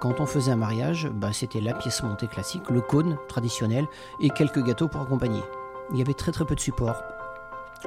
[0.00, 3.86] quand on faisait un mariage, bah, c'était la pièce montée classique, le cône traditionnel
[4.18, 5.42] et quelques gâteaux pour accompagner.
[5.92, 7.02] Il y avait très très peu de support.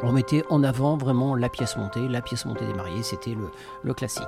[0.01, 3.35] On mettait en avant vraiment la pièce montée, la pièce montée des mariés, c'était
[3.83, 4.23] le, classique.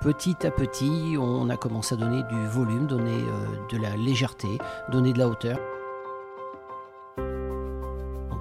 [0.00, 4.58] Petit à petit, on a commencé à donner du volume, donner euh, de la légèreté,
[4.90, 5.58] donner de la hauteur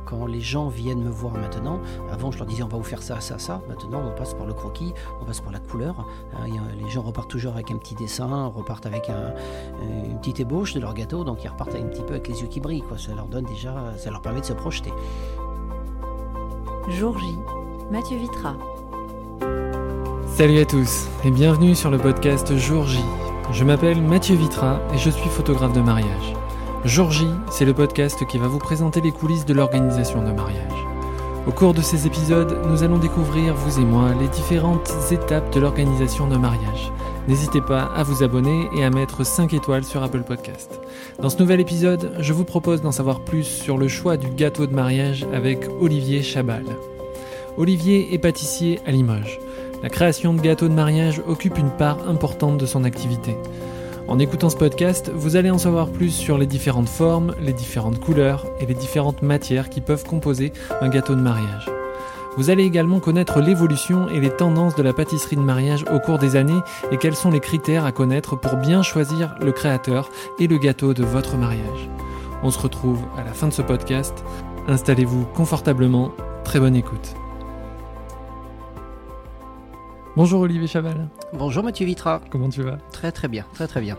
[0.10, 1.80] quand les gens viennent me voir maintenant,
[2.12, 3.62] avant je leur disais on va vous faire ça, ça, ça.
[3.68, 5.96] Maintenant on passe par le croquis, on passe par la couleur.
[6.34, 6.48] Hein,
[6.82, 10.94] les gens repartent toujours avec un petit dessin, repartent avec une petite ébauche de leur
[10.94, 12.82] gâteau, donc ils repartent un petit peu avec les yeux qui brillent.
[12.82, 12.98] Quoi.
[12.98, 14.92] Ça leur donne déjà, ça leur permet de se projeter.
[16.90, 17.26] Jour J,
[17.92, 18.56] Mathieu Vitra.
[20.26, 23.00] Salut à tous et bienvenue sur le podcast Jour J.
[23.52, 26.34] Je m'appelle Mathieu Vitra et je suis photographe de mariage.
[26.86, 30.72] Jour J, c'est le podcast qui va vous présenter les coulisses de l'organisation d'un mariage.
[31.46, 35.60] Au cours de ces épisodes, nous allons découvrir, vous et moi, les différentes étapes de
[35.60, 36.94] l'organisation d'un mariage.
[37.28, 40.80] N'hésitez pas à vous abonner et à mettre 5 étoiles sur Apple Podcast.
[41.22, 44.66] Dans ce nouvel épisode, je vous propose d'en savoir plus sur le choix du gâteau
[44.66, 46.64] de mariage avec Olivier Chabal.
[47.58, 49.38] Olivier est pâtissier à Limoges.
[49.84, 53.36] La création de gâteaux de mariage occupe une part importante de son activité.
[54.10, 58.00] En écoutant ce podcast, vous allez en savoir plus sur les différentes formes, les différentes
[58.00, 60.52] couleurs et les différentes matières qui peuvent composer
[60.82, 61.70] un gâteau de mariage.
[62.36, 66.18] Vous allez également connaître l'évolution et les tendances de la pâtisserie de mariage au cours
[66.18, 66.60] des années
[66.92, 70.96] et quels sont les critères à connaître pour bien choisir le créateur et le gâteau
[70.96, 71.90] de votre mariage.
[72.42, 74.24] On se retrouve à la fin de ce podcast.
[74.68, 76.14] Installez-vous confortablement.
[76.44, 77.14] Très bonne écoute.
[80.16, 81.08] Bonjour Olivier Chaval.
[81.34, 82.20] Bonjour Mathieu Vitra.
[82.32, 82.80] Comment tu vas?
[82.92, 83.96] Très très bien, très très bien.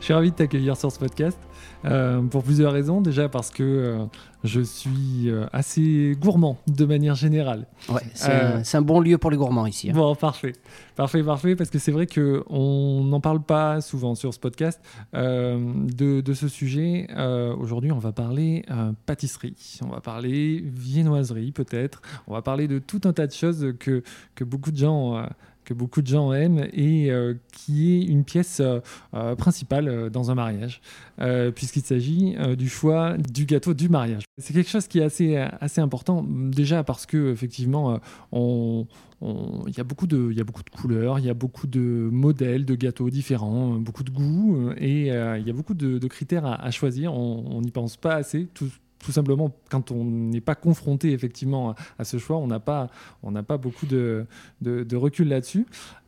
[0.00, 1.38] Je suis ravi de t'accueillir sur ce podcast
[1.86, 3.00] euh, pour plusieurs raisons.
[3.00, 4.04] Déjà parce que euh,
[4.44, 7.66] je suis euh, assez gourmand de manière générale.
[7.88, 9.90] Ouais, c'est un bon lieu pour les gourmands ici.
[9.90, 9.94] Hein.
[9.94, 10.52] Bon, parfait.
[10.94, 14.80] Parfait, parfait, parce que c'est vrai qu'on n'en parle pas souvent sur ce podcast
[15.14, 17.08] de, de, ce sujet.
[17.58, 18.64] Aujourd'hui, on va parler
[19.06, 23.74] pâtisserie, on va parler viennoiserie peut-être, on va parler de tout un tas de choses
[23.78, 24.02] que,
[24.34, 25.26] que beaucoup de gens
[25.66, 28.78] que beaucoup de gens aiment et euh, qui est une pièce euh,
[29.14, 30.80] euh, principale dans un mariage,
[31.54, 34.24] puisqu'il s'agit du choix du gâteau du mariage.
[34.38, 37.98] C'est quelque chose qui est assez, assez important, déjà parce que effectivement,
[38.32, 38.86] il
[39.76, 41.80] y, a beaucoup de, y a beaucoup de couleurs, il y a beaucoup de
[42.12, 46.70] modèles de gâteaux différents, beaucoup de goûts, et il y a beaucoup de, critères à,
[46.70, 47.14] choisir.
[47.14, 48.46] On n'y pense pas assez.
[49.06, 52.88] Tout simplement, quand on n'est pas confronté effectivement à, ce choix, on n'a pas,
[53.56, 54.26] beaucoup de,
[54.60, 55.64] de, recul là-dessus.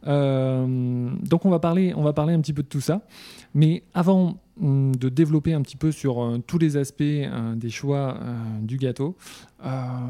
[0.08, 3.02] Euh, donc on va parler, on va parler un petit peu de tout ça.
[3.54, 7.70] Mais avant hum, de développer un petit peu sur euh, tous les aspects euh, des
[7.70, 8.18] choix
[8.62, 9.16] du gâteau,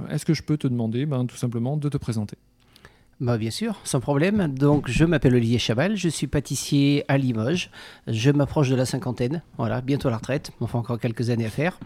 [0.09, 2.38] est-ce que je peux te demander, ben, tout simplement, de te présenter?
[3.21, 4.49] Bah bien sûr, sans problème.
[4.49, 7.71] Donc je m'appelle Olivier Chabal, je suis pâtissier à Limoges.
[8.06, 11.51] Je m'approche de la cinquantaine, voilà, bientôt la retraite, on fait encore quelques années à
[11.51, 11.79] faire.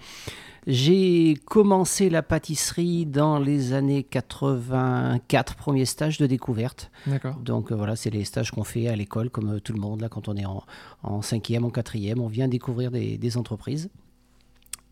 [0.67, 6.93] J'ai commencé la pâtisserie dans les années 84, premier stage de découverte.
[7.07, 7.35] D'accord.
[7.37, 10.03] Donc euh, voilà, c'est les stages qu'on fait à l'école, comme euh, tout le monde,
[10.03, 10.63] là, quand on est en,
[11.03, 13.91] en cinquième, en quatrième, on vient découvrir des, entreprises.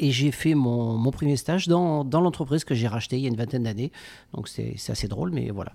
[0.02, 3.36] Et j'ai fait mon, premier stage dans, l'entreprise que j'ai rachetée il y a une
[3.36, 3.92] vingtaine d'années.
[4.32, 5.72] Donc c'est assez drôle, mais voilà.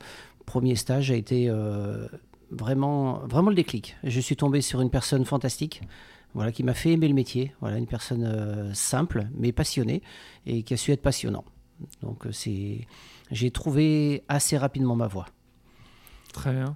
[0.48, 2.08] Premier stage a été euh,
[2.50, 3.96] vraiment, vraiment le déclic.
[4.04, 5.82] Je suis tombé sur une personne fantastique
[6.34, 7.54] voilà, qui m'a fait aimer le métier.
[7.62, 10.02] Voilà, une personne euh, simple mais passionnée
[10.48, 11.46] et qui a su être passionnant.
[12.02, 12.32] Donc euh,
[13.32, 15.28] j'ai trouvé assez rapidement ma voie.
[16.34, 16.74] Très bien.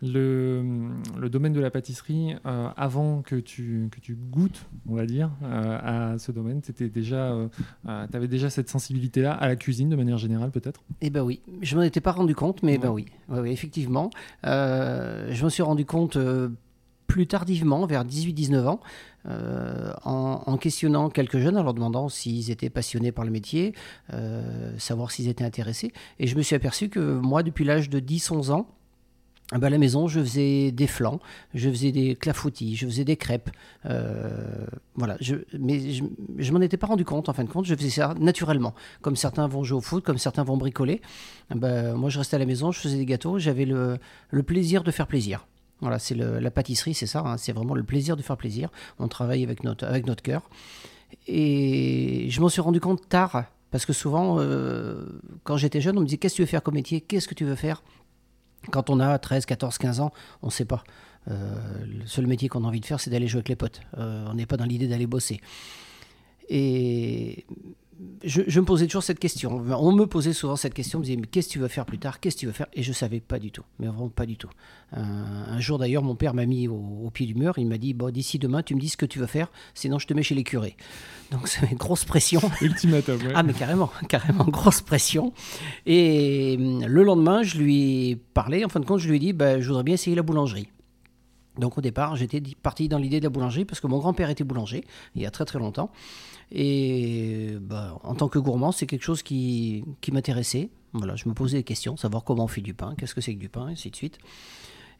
[0.00, 5.06] Le, le domaine de la pâtisserie, euh, avant que tu, que tu goûtes, on va
[5.06, 7.36] dire, à ce domaine, tu déjà,
[7.84, 10.82] avais déjà cette sensibilité-là à la cuisine de manière générale peut-être?
[11.00, 14.10] Eh ben oui, je m'en étais pas rendu compte, mais ben oui, oui, effectivement.
[14.44, 16.16] je me suis rendu compte
[17.12, 18.80] plus tardivement, vers 18-19 ans,
[19.28, 23.74] euh, en, questionnant quelques jeunes, en leur demandant s'ils étaient passionnés par le métier,
[24.14, 25.92] euh, savoir s'ils étaient intéressés.
[26.18, 28.66] Et je me suis aperçu que moi, depuis l'âge de 10-11 ans,
[29.58, 31.20] ben, à la maison, je faisais des flancs,
[31.54, 33.50] je faisais des clafoutis, je faisais des crêpes.
[33.86, 37.66] Euh, voilà, je, mais je ne m'en étais pas rendu compte, en fin de compte,
[37.66, 38.74] je faisais ça naturellement.
[39.00, 41.02] Comme certains vont jouer au foot, comme certains vont bricoler.
[41.54, 43.98] Eh ben, moi, je restais à la maison, je faisais des gâteaux, j'avais le,
[44.30, 45.46] le plaisir de faire plaisir.
[45.82, 47.24] Voilà, c'est la pâtisserie, c'est ça.
[47.26, 47.36] Hein.
[47.36, 48.70] c'est vraiment le plaisir de faire plaisir.
[49.00, 50.48] On travaille avec notre, avec notre cœur.
[51.26, 55.04] Et je m'en suis rendu compte tard, parce que souvent, euh,
[55.42, 57.00] quand j'étais jeune, on me disait Qu'est-ce que tu veux faire comme métier?
[57.00, 57.82] Qu'est-ce que tu veux faire?
[58.70, 60.12] Quand on a 13, 14, 15 ans,
[60.42, 60.84] on ne sait pas.
[61.30, 61.54] Euh,
[61.86, 63.80] le seul métier qu'on a envie de faire, c'est d'aller jouer avec les potes.
[63.98, 65.40] Euh, on n'est pas dans l'idée d'aller bosser.
[66.48, 67.46] Et
[68.24, 69.56] je, je me posais toujours cette question.
[69.56, 71.86] On me posait souvent cette question, on me disait mais qu'est-ce que tu veux faire
[71.86, 72.66] plus tard Qu'est-ce que tu faire?
[72.72, 74.50] Et je savais pas du tout, mais vraiment pas du tout.
[74.96, 77.78] Euh, un jour d'ailleurs, mon père m'a mis au, au pied du mur, il m'a
[77.78, 80.14] dit bon, d'ici demain, tu me dis ce que tu veux faire, sinon je te
[80.14, 80.76] mets chez les curés.
[81.30, 82.40] Donc c'est une grosse pression.
[82.60, 83.32] Ultimatum, ouais.
[83.34, 85.32] Ah mais carrément, carrément, grosse pression.
[85.86, 89.20] Et hum, le lendemain, je lui ai parlé, en fin de compte, je lui ai
[89.20, 90.68] dit, bah, je voudrais bien essayer la boulangerie.
[91.58, 94.44] Donc au départ, j'étais parti dans l'idée de la boulangerie parce que mon grand-père était
[94.44, 94.84] boulanger
[95.14, 95.90] il y a très très longtemps.
[96.54, 100.68] Et bah, en tant que gourmand, c'est quelque chose qui, m'intéressait.
[100.92, 103.34] Voilà, je me posais des questions, savoir comment on fait du pain, qu'est-ce que c'est
[103.34, 104.18] que du pain, et ainsi de suite.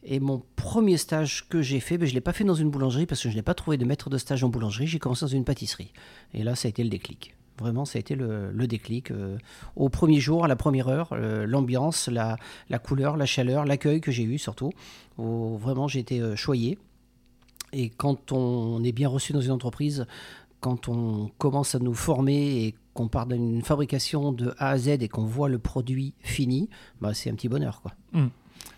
[0.03, 2.71] Et mon premier stage que j'ai fait, ben, je ne l'ai pas fait dans une
[2.71, 4.87] boulangerie parce que je n'ai pas trouvé de maître de stage en boulangerie.
[4.87, 5.93] J'ai commencé dans une pâtisserie.
[6.33, 7.35] Et là, ça a été le déclic.
[7.59, 9.11] Vraiment, ça a été le, déclic.
[9.11, 9.37] euh,
[9.75, 12.37] au premier jour, à la première heure, euh, l'ambiance, la,
[12.79, 14.71] couleur, la chaleur, l'accueil que j'ai eu surtout.
[15.17, 16.79] vraiment, j'ai été euh, choyé.
[17.71, 20.05] Et quand on est bien reçu dans une entreprise,
[20.63, 24.87] quand on commence à nous former et qu'on part d'une fabrication de A à Z
[25.01, 26.69] et qu'on voit le produit fini,
[27.01, 27.81] bah, c'est un petit bonheur.
[27.81, 27.91] Quoi.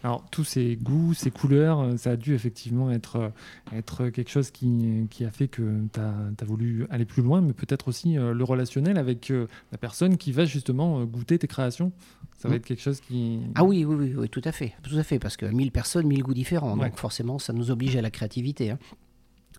[0.03, 3.29] Alors, tous ces goûts, ces couleurs, euh, ça a dû effectivement être, euh,
[3.71, 5.61] être quelque chose qui, qui a fait que
[5.93, 9.77] tu as, voulu aller plus loin, mais peut-être aussi euh, le relationnel avec euh, la
[9.77, 11.91] personne qui va justement euh, goûter tes créations.
[12.38, 12.57] Ça va Mm.
[12.57, 13.39] être quelque chose qui.
[13.55, 16.07] Ah oui, oui, oui, oui, tout à fait, tout à fait, parce que 1000 personnes,
[16.07, 16.89] 1000 goûts différents, Ouais.
[16.89, 18.71] donc forcément, ça nous oblige à la créativité.
[18.71, 18.79] hein.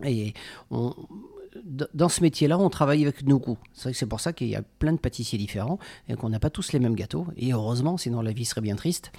[0.03, 0.33] Et
[0.71, 0.93] on-
[1.65, 3.57] dans ce métier-là, on travaille avec nos goûts.
[3.73, 6.29] C'est vrai que c'est pour ça qu'il y a plein de pâtissiers différents et qu'on
[6.29, 7.27] n'a pas tous les mêmes gâteaux.
[7.35, 9.11] Et heureusement, sinon la vie serait bien triste.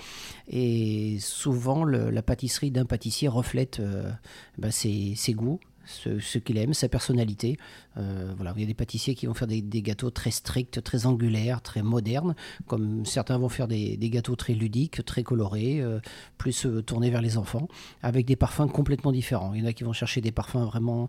[0.49, 4.11] Et souvent, la pâtisserie d'un pâtissier reflète euh,
[4.59, 5.61] ben, ses, goûts.
[5.87, 7.57] Ce, qu'il aime, sa personnalité.
[7.97, 11.07] Euh, voilà, il y a des pâtissiers qui vont faire des, gâteaux très stricts, très
[11.07, 12.35] angulaires, très modernes,
[12.67, 15.99] comme certains vont faire des, gâteaux très ludiques, très colorés, euh,
[16.37, 17.69] plus tournés vers les enfants,
[18.03, 19.55] avec des parfums complètement différents.
[19.55, 21.09] Il y en a qui vont chercher des parfums vraiment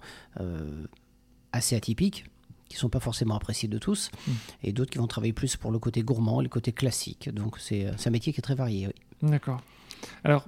[1.52, 2.26] assez atypiques,
[2.68, 4.32] qui ne sont pas forcément appréciés de tous, Mm.
[4.64, 7.30] et d'autres qui vont travailler plus pour le côté gourmand, le côté classique.
[7.34, 8.88] Donc c'est c'est un métier qui est très varié.
[8.88, 9.30] oui.
[9.30, 9.62] D'accord.
[10.24, 10.48] Alors,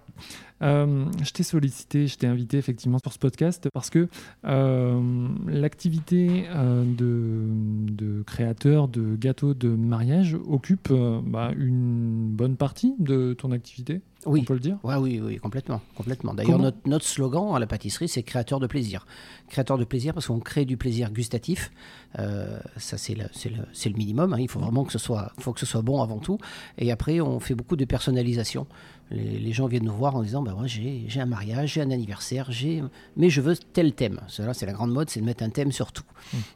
[0.61, 4.07] euh, je t'ai sollicité, je t'ai invité effectivement sur ce podcast parce que
[4.45, 7.47] euh, l'activité euh, de,
[7.91, 10.93] de créateur de gâteaux de mariage occupe
[11.25, 14.41] bah, une bonne partie de ton activité, Oui.
[14.41, 14.77] on peut le dire.
[14.83, 15.81] Ouais, oui, oui, complètement.
[15.95, 16.33] complètement.
[16.35, 19.07] D'ailleurs, notre, notre slogan à la pâtisserie, c'est créateur de plaisir.
[19.49, 21.71] Créateur de plaisir parce qu'on crée du plaisir gustatif.
[22.19, 24.33] Euh, ça, c'est le, c'est le- c'est le minimum.
[24.33, 24.37] hein.
[24.39, 26.37] Il faut vraiment que ce, soit, faut que ce soit bon avant tout.
[26.77, 28.67] Et après, on fait beaucoup de personnalisation.
[29.11, 31.81] Les, les gens viennent nous voir en disant bah, moi, j'ai j'ai un mariage, j'ai
[31.81, 32.81] un anniversaire, j'ai
[33.17, 34.21] mais je veux tel thème.
[34.27, 36.03] Cela, c'est la grande mode, c'est de mettre un thème sur tout.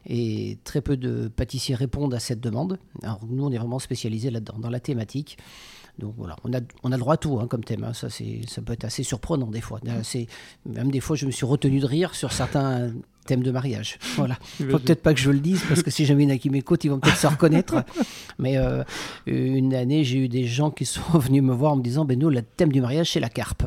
[0.06, 2.78] Et très peu de pâtissiers répondent à cette demande.
[3.02, 5.36] Alors, nous, on est vraiment spécialisé là-dedans, dans la thématique.
[5.98, 7.84] Donc voilà, on a, on a le droit à tout hein, comme thème.
[7.84, 7.94] hein.
[7.94, 9.80] Ça, c'est, ça peut être assez surprenant des fois.
[10.02, 10.26] C'est,
[10.66, 12.92] même des fois, je me suis retenu de rire sur certains
[13.26, 13.98] thèmes de mariage.
[14.16, 14.38] Voilà.
[14.58, 16.38] Faut peut-être pas que je le dise parce que si jamais il y en a
[16.38, 17.84] qui m'écoutent, ils vont peut-être se reconnaître.
[18.38, 18.82] Mais euh,
[19.26, 22.18] une année, j'ai eu des gens qui sont venus me voir en me disant ben
[22.18, 23.64] nous, le thème du mariage, c'est la carpe.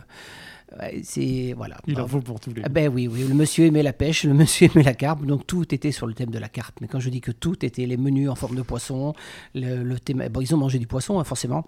[1.01, 1.77] C'est voilà.
[1.87, 2.61] Il en faut pour tous les.
[2.63, 5.47] Ah ben oui, oui, le monsieur aimait la pêche, le monsieur aimait la carpe, donc
[5.47, 6.79] tout était sur le thème de la carpe.
[6.79, 9.15] Mais quand je dis que tout était les menus en forme de poisson,
[9.55, 11.65] le, le thème, bon, ils ont mangé du poisson, hein, forcément.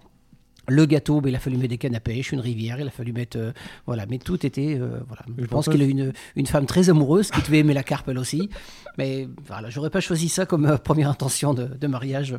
[0.68, 2.90] Le gâteau, ben, il a fallu mettre des cannes à pêche, une rivière, il a
[2.90, 3.36] fallu mettre.
[3.36, 3.52] euh,
[3.84, 4.78] voilà, mais tout était.
[4.80, 5.22] euh, voilà.
[5.36, 8.18] Je pense qu'il a une, une femme très amoureuse qui devait aimer la carpe elle
[8.18, 8.48] aussi.
[8.96, 12.36] Mais voilà, j'aurais pas choisi ça comme euh, première intention de, de mariage.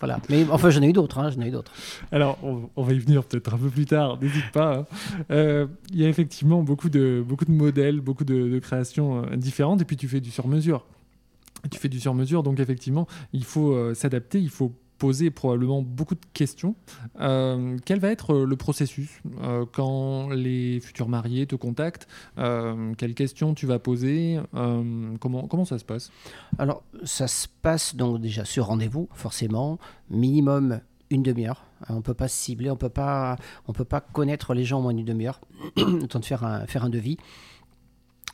[0.00, 0.20] Voilà.
[0.28, 1.18] Mais enfin, j'en ai eu d'autres.
[1.18, 1.72] Hein, j'en ai eu d'autres.
[2.12, 4.86] Alors, on, on va y venir peut-être un peu plus tard, n'hésite pas.
[5.30, 5.66] hein.
[5.92, 9.84] Il y a effectivement beaucoup de, beaucoup de modèles, beaucoup de, de créations différentes, et
[9.86, 10.84] puis tu fais du sur-mesure.
[11.70, 16.20] Tu fais du sur-mesure, donc effectivement, il faut s'adapter, il faut poser probablement beaucoup de
[16.32, 16.74] questions.
[17.20, 23.14] Euh, quel va être euh, le processus euh, quand les futurs mariés te contactent Quelles
[23.14, 24.38] questions tu vas poser
[25.20, 26.10] comment, comment ça se passe?
[26.58, 29.78] Alors, ça se passe donc déjà sur rendez-vous, forcément,
[30.10, 31.64] minimum une demi-heure.
[31.88, 32.78] On peut pas se cibler, on
[33.68, 35.40] on peut pas connaître les gens en moins d'une demi-heure,
[36.08, 37.16] temps de faire un, faire un devis.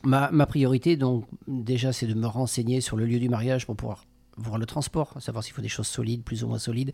[0.03, 3.75] Ma, ma priorité, donc, déjà, c'est de me renseigner sur le lieu du mariage pour
[3.75, 4.03] pouvoir
[4.37, 6.91] voir le transport, savoir s'il faut des choses solides, plus ou moins solides,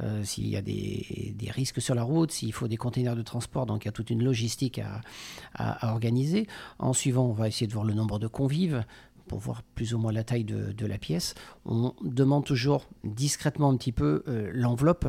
[0.00, 3.66] euh, s'il y a des, risques sur la route, s'il faut des containers de transport,
[3.66, 4.80] donc il y a toute une logistique
[5.54, 6.46] à, organiser.
[6.78, 8.84] En suivant, on va essayer de voir le nombre de convives
[9.28, 11.34] pour voir plus ou moins la taille de, la pièce.
[11.64, 15.06] On demande toujours discrètement un petit peu euh, l'enveloppe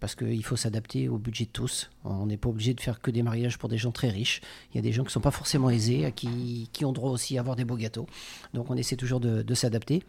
[0.00, 1.88] parce qu'il faut s'adapter au budget de tous.
[2.04, 4.40] On n'est pas obligé de faire que des mariages pour des gens très riches.
[4.72, 7.36] Il y a des gens qui ne sont pas forcément aisés, qui, ont droit aussi
[7.36, 8.06] à avoir des beaux gâteaux.
[8.52, 10.02] Donc on essaie toujours de s'adapter.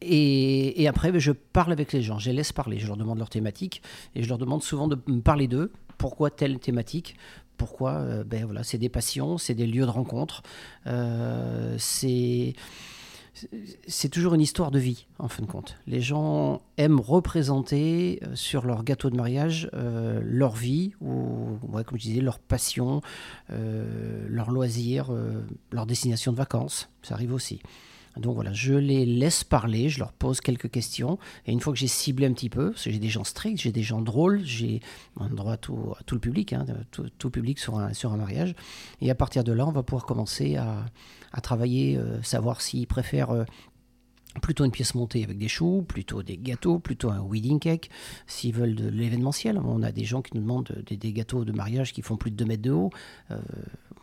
[0.00, 3.18] Et, après, ben, je parle avec les gens, je les laisse parler, je leur demande
[3.18, 3.82] leur thématique
[4.14, 5.72] et je leur demande souvent de me parler d'eux.
[5.96, 7.16] Pourquoi telle thématique?
[7.56, 10.42] Pourquoi Euh, ben voilà, C'est des passions, c'est des lieux de rencontre,
[10.86, 12.54] euh, c'est
[14.10, 15.76] toujours une histoire de vie, en fin de compte.
[15.86, 21.98] Les gens aiment représenter euh, sur leur gâteau de mariage euh, leur vie, ou comme
[21.98, 23.00] je disais, leur passion,
[23.50, 25.10] euh, leur loisir,
[25.72, 26.88] leur destination de vacances.
[27.02, 27.60] Ça arrive aussi.
[28.18, 31.18] Donc voilà, je les laisse parler, je leur pose quelques questions.
[31.46, 33.60] Et une fois que j'ai ciblé un petit peu, parce que j'ai des gens stricts,
[33.60, 34.80] j'ai des gens drôles, j'ai
[35.18, 38.16] un droit à tout, tout le public, hein, tout, tout, public sur un, sur un
[38.16, 38.54] mariage.
[39.00, 40.84] Et à partir de là, on va pouvoir commencer à,
[41.32, 43.44] à travailler, euh, savoir s'ils préfèrent euh,
[44.38, 47.90] plutôt une pièce montée avec des choux, plutôt des gâteaux, plutôt un wedding cake.
[48.26, 51.92] S'ils veulent de l'événementiel, on a des gens qui nous demandent des, gâteaux de mariage
[51.92, 52.90] qui font plus de 2 mètres de haut.
[53.30, 53.38] Euh,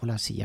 [0.02, 0.38] voilà, il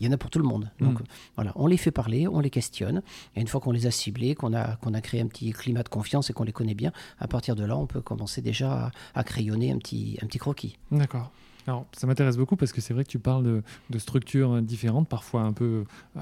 [0.00, 0.70] y, en a pour tout le monde.
[0.80, 1.04] Donc mm.
[1.36, 3.02] voilà, on les fait parler, on les questionne.
[3.36, 5.82] Et une fois qu'on les a ciblés, qu'on a, qu'on a créé un petit climat
[5.82, 8.86] de confiance et qu'on les connaît bien, à partir de là, on peut commencer déjà
[8.86, 10.78] à, à crayonner un petit, un petit croquis.
[10.90, 11.32] D'accord.
[11.66, 15.42] Alors, ça m'intéresse beaucoup parce que c'est vrai que tu parles de, structures différentes, parfois
[15.42, 15.84] un peu
[16.16, 16.20] euh,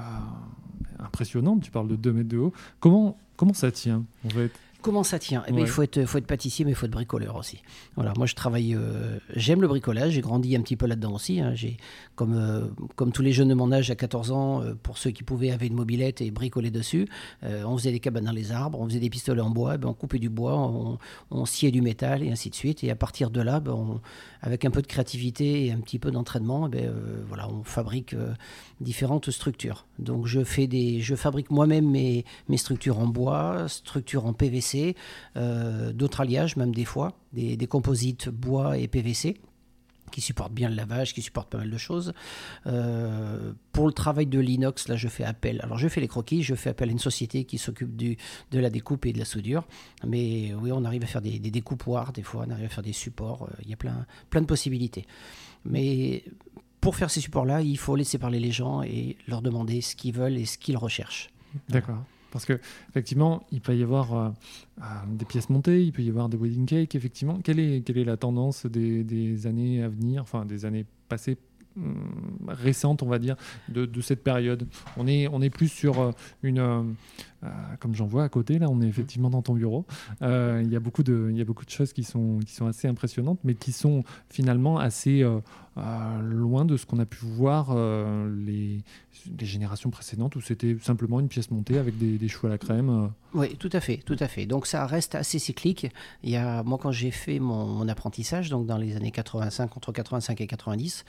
[0.99, 1.61] impressionnantes.
[1.61, 2.53] Tu parles de 2 mètres de haut.
[2.79, 4.51] Comment, comment ça tient en fait?
[4.81, 5.43] Comment ça tient?
[5.47, 7.61] Eh ben, Il faut être, faut être pâtissier, mais il faut être bricoleur aussi.
[7.95, 11.39] Voilà, moi je travaille, euh, j'aime le bricolage, j'ai grandi un petit peu là-dedans aussi.
[11.39, 11.53] Hein.
[11.53, 11.77] J'ai,
[12.15, 15.11] comme, euh, comme tous les jeunes de mon âge à 14 ans, euh, pour ceux
[15.11, 17.07] qui pouvaient, avaient une mobilette et bricoler dessus.
[17.43, 19.93] on faisait des cabanes dans les arbres, on faisait des pistolets en bois, ben, on
[19.93, 20.97] coupait du bois, on,
[21.29, 22.83] on, sciait du métal et ainsi de suite.
[22.83, 23.99] Et à partir de là, ben,
[24.41, 26.91] avec un peu de créativité et un petit peu d'entraînement, ben,
[27.27, 28.15] voilà, on fabrique
[28.79, 29.85] différentes structures.
[29.99, 34.70] Donc je, fais des, je fabrique moi-même mes, mes structures en bois, structures en PVC
[35.37, 39.39] euh, d'autres alliages même des fois, des, composites bois et PVC
[40.11, 42.13] qui supportent bien le lavage, qui supportent pas mal de choses.
[42.67, 45.61] Euh, pour le travail de l'inox, là, je fais appel.
[45.63, 48.15] Alors, je fais les croquis, je fais appel à une société qui s'occupe de
[48.59, 49.65] la découpe et de la soudure.
[50.05, 52.83] Mais oui, on arrive à faire des, des découpoirs, des fois, on arrive à faire
[52.83, 53.43] des supports.
[53.43, 55.05] Euh, il y a plein, plein de possibilités.
[55.63, 56.25] Mais
[56.81, 60.13] pour faire ces supports-là, il faut laisser parler les gens et leur demander ce qu'ils
[60.13, 61.29] veulent et ce qu'ils recherchent.
[61.69, 62.03] D'accord.
[62.31, 62.59] Parce que
[62.89, 64.29] effectivement, il peut y avoir euh,
[64.79, 66.95] euh, des pièces montées, il peut y avoir des wedding cakes.
[66.95, 71.37] Effectivement, quelle est, quelle est la tendance des, années à venir, enfin des années passées
[71.77, 71.95] hum,
[72.47, 73.35] récentes, on va dire,
[73.69, 74.67] de, de, cette période?
[74.97, 76.11] On est, on est plus sur euh,
[76.41, 76.95] une,
[77.79, 79.85] comme j'en vois à côté, là, on est effectivement dans ton bureau.
[80.21, 82.67] il y a beaucoup de, il y a beaucoup de choses qui sont, qui sont
[82.67, 85.25] assez impressionnantes, mais qui sont finalement assez
[85.75, 87.75] loin de ce qu'on a pu voir
[88.45, 88.83] les,
[89.25, 92.89] des générations précédentes où c'était simplement une pièce montée avec des, choux à la crème.
[92.89, 93.07] Euh.
[93.33, 94.45] Oui, tout à fait, tout à fait.
[94.45, 95.87] Donc ça reste assez cyclique.
[96.23, 99.91] Il y a, moi, quand j'ai fait mon, apprentissage, donc dans les années 85, entre
[99.91, 101.05] 85 et 90,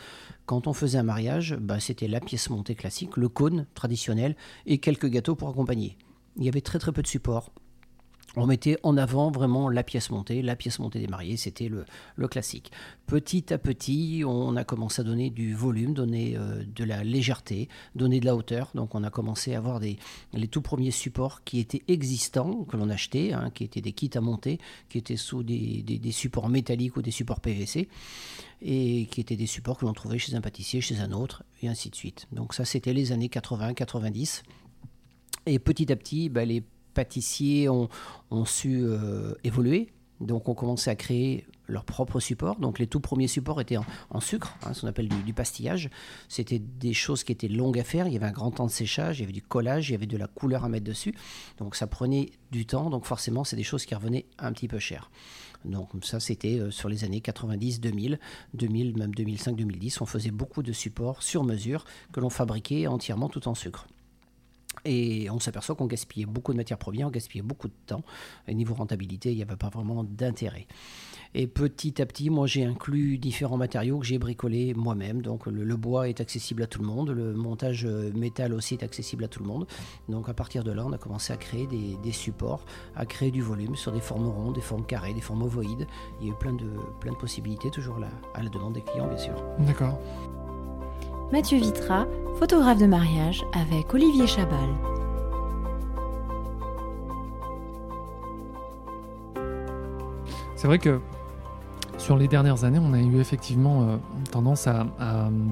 [0.47, 4.37] quand on faisait un mariage, bah, c'était la pièce montée classique, le cône traditionnel
[4.67, 5.97] et quelques gâteaux pour accompagner.
[6.37, 7.51] Il y avait très très peu de supports
[8.37, 11.85] on mettait en avant vraiment la pièce montée, la pièce montée des mariés, c'était le,
[12.29, 12.71] classique.
[13.07, 17.69] Petit à petit, on a commencé à donner du volume, donner euh, de la légèreté,
[17.95, 18.71] donner de la hauteur.
[18.75, 19.99] Donc on a commencé à avoir des,
[20.33, 24.11] les tout premiers supports qui étaient existants, que l'on achetait, hein, qui étaient des kits
[24.15, 24.59] à monter,
[24.89, 27.89] qui étaient sous des, supports métalliques ou des supports PVC,
[28.63, 31.69] et qui étaient des supports que l'on trouvait chez un pâtissier, chez un autre, et
[31.69, 32.29] ainsi de suite.
[32.33, 34.43] Donc ça, c'était les années 80-90.
[35.47, 36.63] Et petit à petit, bah, les
[36.95, 37.89] pâtissiers ont,
[38.45, 39.93] su euh, évoluer.
[40.21, 42.57] Donc, on commençait à créer leur propre support.
[42.61, 43.79] Donc, les tout premiers supports étaient
[44.11, 45.91] en, sucre, hein, ce qu'on appelle du, pastillage.
[46.29, 48.07] C'était des choses qui étaient longues à faire.
[48.07, 49.95] Il y avait un grand temps de séchage, il y avait du collage, il y
[49.97, 51.15] avait de la couleur à mettre dessus.
[51.59, 52.89] Donc, ça prenait du temps.
[52.89, 55.11] Donc, forcément, c'est des choses qui revenaient un petit peu cher.
[55.65, 58.19] Donc, ça, c'était euh, sur les années 90, 2000,
[58.55, 60.01] 2000, même 2005, 2010.
[60.01, 63.87] On faisait beaucoup de supports sur mesure que l'on fabriquait entièrement tout en sucre.
[64.85, 68.03] Et on s'aperçoit qu'on gaspillait beaucoup de matières premières, on gaspillait beaucoup de temps.
[68.49, 70.67] Et niveau rentabilité, il n'y avait pas vraiment d'intérêt.
[71.35, 75.23] Et petit à petit, moi, j'ai inclus différents matériaux que j'ai bricolés moi-même.
[75.23, 78.83] Donc, le, bois est accessible à tout le monde, le montage euh, métal aussi est
[78.83, 79.67] accessible à tout le monde.
[80.09, 83.41] Donc, à partir de là, on a commencé à créer des, supports, à créer du
[83.41, 85.87] volume sur des formes rondes, des formes carrées, des formes ovoïdes.
[86.21, 86.69] Il y a eu plein de,
[87.01, 89.35] plein de possibilités, toujours là, à la demande des clients, bien sûr.
[89.61, 89.99] D'accord.
[91.33, 92.07] Mathieu Vitra,
[92.39, 94.69] photographe de mariage avec Olivier Chabal.
[100.57, 101.01] C'est vrai que
[102.03, 103.97] sur les dernières années, on a eu effectivement euh,
[104.33, 104.87] tendance à,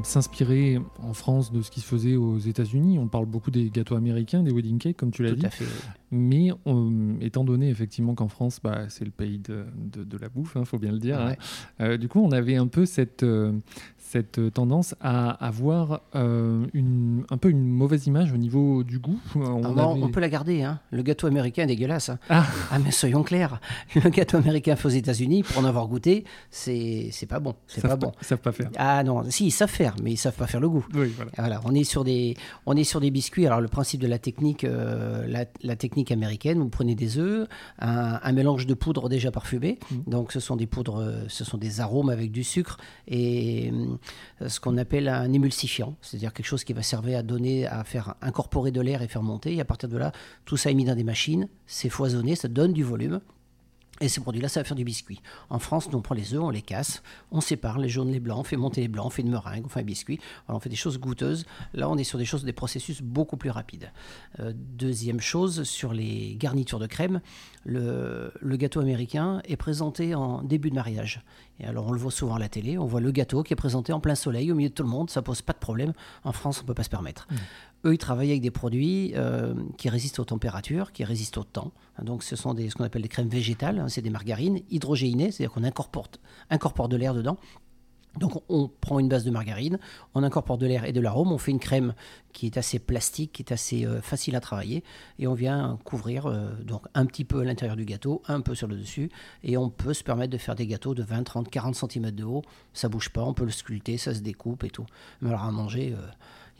[0.03, 2.99] s'inspirer en France de ce qui se faisait aux États-Unis.
[2.99, 5.47] On parle beaucoup des gâteaux américains, des wedding cakes, comme tu l'as dit.
[6.11, 6.51] Mais
[7.21, 9.65] étant donné effectivement qu'en France, bah, c'est le pays de,
[10.21, 11.21] la bouffe, il hein, faut bien le dire.
[11.21, 11.35] Hein,
[11.81, 13.53] euh, du coup, on avait un peu cette, euh,
[14.11, 19.19] cette tendance à avoir une, un peu une mauvaise image au niveau du goût.
[19.35, 20.63] On, ah on peut la garder.
[20.63, 20.81] Hein.
[20.91, 22.11] Le gâteau américain est dégueulasse.
[22.29, 22.47] Ah.
[22.71, 22.79] ah.
[22.79, 23.61] mais soyons clairs.
[23.95, 27.55] Le gâteau américain fait aux États-Unis, pour en avoir goûté, c'est pas bon.
[27.67, 28.13] C'est pas bon.
[28.21, 28.71] Ils savent pas faire.
[28.77, 30.85] Ah non, si ils savent faire, mais ils savent pas faire le goût.
[30.95, 31.31] Oui, voilà.
[31.37, 32.37] Voilà, on est sur des,
[32.67, 33.47] on est sur des biscuits.
[33.47, 37.49] Alors le principe de la technique, euh, la, la technique américaine, vous prenez des œufs,
[37.79, 39.79] un, un mélange de poudre déjà parfumée.
[39.91, 40.11] Mm.
[40.11, 43.97] Donc ce sont des poudres, euh, ce sont des arômes avec du sucre et euh,
[44.47, 48.15] ce qu'on appelle un émulsifiant, c'est-à-dire quelque chose qui va servir à donner, à faire
[48.23, 49.55] incorporer de l'air et faire monter.
[49.55, 50.13] Et à partir de là,
[50.45, 53.21] tout ça est mis dans des machines, c'est foisonné, ça donne du volume.
[54.03, 55.21] Et ces produits-là, ça va faire du biscuit.
[55.51, 58.21] En France, nous, on prend les œufs, on les casse, on sépare les jaunes, les
[58.21, 60.19] blancs, on fait monter les blancs, on fait une meringue, on fait un biscuit.
[60.49, 61.45] On fait des choses goûteuses.
[61.75, 63.93] Là, on est sur des choses, des processus beaucoup plus rapides.
[64.39, 67.21] Euh, deuxième chose, sur les garnitures de crème,
[67.65, 71.23] le, gâteau américain est présenté en début de mariage.
[71.59, 73.57] Et alors, on le voit souvent à la télé, on voit le gâteau qui est
[73.57, 75.93] présenté en plein soleil, au milieu de tout le monde, ça pose pas de problème.
[76.25, 77.29] En France, on ne peut pas se permettre.
[77.85, 81.73] Eux, ils travaillent avec des produits euh, qui résistent aux températures, qui résistent au temps.
[82.03, 85.31] Donc, ce sont des, ce qu'on appelle des crèmes végétales, hein, c'est des margarines hydrogéinées,
[85.31, 86.09] c'est-à-dire qu'on incorpore,
[86.51, 87.39] incorpore de l'air dedans.
[88.19, 89.79] Donc, on prend une base de margarine,
[90.15, 91.95] on incorpore de l'air et de l'arôme, on fait une crème
[92.33, 94.83] qui est assez plastique, qui est assez euh, facile à travailler,
[95.21, 98.57] et on vient couvrir euh, donc un petit peu à l'intérieur du gâteau, un peu
[98.57, 99.11] sur le dessus,
[99.45, 102.25] et on peut se permettre de faire des gâteaux de 20, 30, 40 cm de
[102.25, 102.43] haut.
[102.73, 104.87] Ça bouge pas, on peut le sculpter, ça se découpe et tout.
[105.21, 105.95] Mais alors à manger.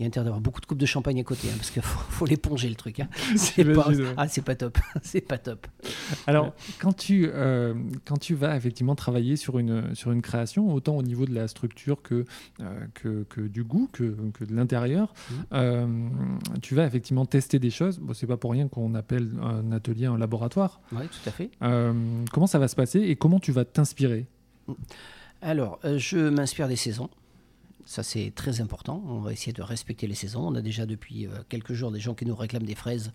[0.01, 1.83] Il y a intérêt d'avoir beaucoup de coupes de champagne à côté, hein, parce qu'il
[1.83, 3.01] faut, faut l'éponger le truc.
[3.01, 3.09] hein.
[3.37, 5.67] C'est pas, ah, c'est pas top, c'est pas top.
[6.27, 7.75] Alors, quand tu, euh,
[8.07, 11.47] quand tu vas effectivement travailler sur une, sur une création, autant au niveau de la
[11.49, 12.25] structure que,
[12.61, 15.45] euh, que, que du goût, que, que de l'intérieur, Mhm.
[15.53, 16.09] euh,
[16.63, 17.99] tu vas effectivement tester des choses.
[17.99, 20.81] Bon, c'est pas pour rien qu'on appelle un atelier un laboratoire.
[20.93, 21.51] Oui, tout à fait.
[21.61, 24.27] Comment ça va se passer et comment tu vas t'inspirer?
[25.43, 27.09] Alors, euh, je m'inspire des saisons.
[27.85, 29.03] Ça, c'est très important.
[29.07, 30.47] On va essayer de respecter les saisons.
[30.47, 33.13] On a déjà depuis euh, quelques jours des gens qui nous réclament des fraises.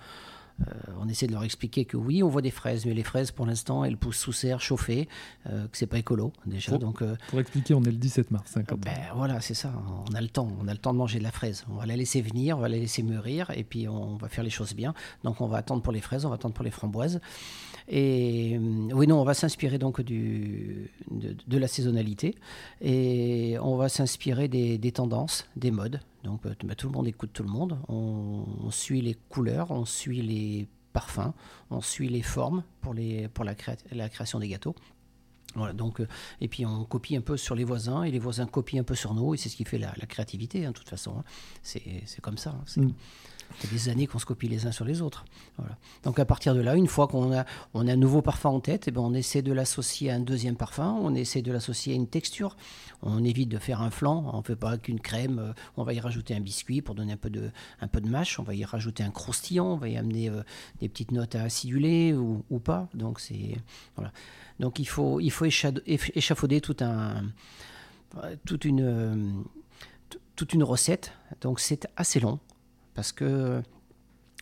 [0.61, 0.71] Euh,
[1.01, 3.45] on essaie de leur expliquer que oui, on voit des fraises, mais les fraises, pour
[3.45, 5.09] l'instant, elles poussent sous serre, chauffées,
[5.49, 6.71] euh, que c'est pas écolo déjà.
[6.71, 8.55] Faut- Donc, euh, Pour expliquer, on est le 17 mars.
[8.55, 9.73] hein, quand ben voilà, c'est ça.
[10.09, 10.47] On a le temps.
[10.61, 11.65] On a le temps de manger de la fraise.
[11.69, 14.45] On va la laisser venir, on va la laisser mûrir, et puis on va faire
[14.45, 14.93] les choses bien.
[15.25, 17.19] Donc on va attendre pour les fraises, on va attendre pour les framboises.
[17.87, 22.33] Et euh, oui, non, on va s'inspirer donc du, de, de la saisonnalité,
[22.81, 25.99] et on va s'inspirer des, des tendances, des modes.
[26.25, 27.77] Donc euh, ben, tout le monde écoute tout le monde.
[27.87, 31.33] On, suit les couleurs, on suit les parfums,
[31.69, 34.75] on suit les formes pour, la, créa- la création des gâteaux.
[35.55, 36.07] Voilà, donc, euh,
[36.41, 38.95] et puis on copie un peu sur les voisins, et les voisins copient un peu
[38.95, 41.19] sur nous, et c'est ce qui fait la, créativité, hein, de toute façon.
[41.19, 41.23] hein.
[41.61, 42.49] C'est comme ça.
[42.59, 42.63] hein.
[43.49, 45.25] Ça fait des années qu'on se copie les uns sur les autres.
[46.03, 48.91] Donc à partir de là, une fois qu'on a, un nouveau parfum en tête, eh
[48.91, 52.07] ben, on essaie de l'associer à un deuxième parfum, on essaie de l'associer à une
[52.07, 52.57] texture.
[53.01, 55.93] On évite de faire un flan, on ne fait pas qu'une crème, euh, on va
[55.93, 58.55] y rajouter un biscuit pour donner un peu de, un peu de mâche, on va
[58.55, 60.41] y rajouter un croustillant, on va y amener euh,
[60.81, 62.87] des petites notes à aciduler ou, pas.
[62.93, 63.21] Donc
[63.95, 64.11] voilà.
[64.59, 67.25] Donc il faut, il faut échafauder tout un,
[68.23, 69.43] euh, toute une,
[70.35, 71.13] toute une recette.
[71.41, 72.39] Donc c'est assez long
[72.95, 73.61] parce que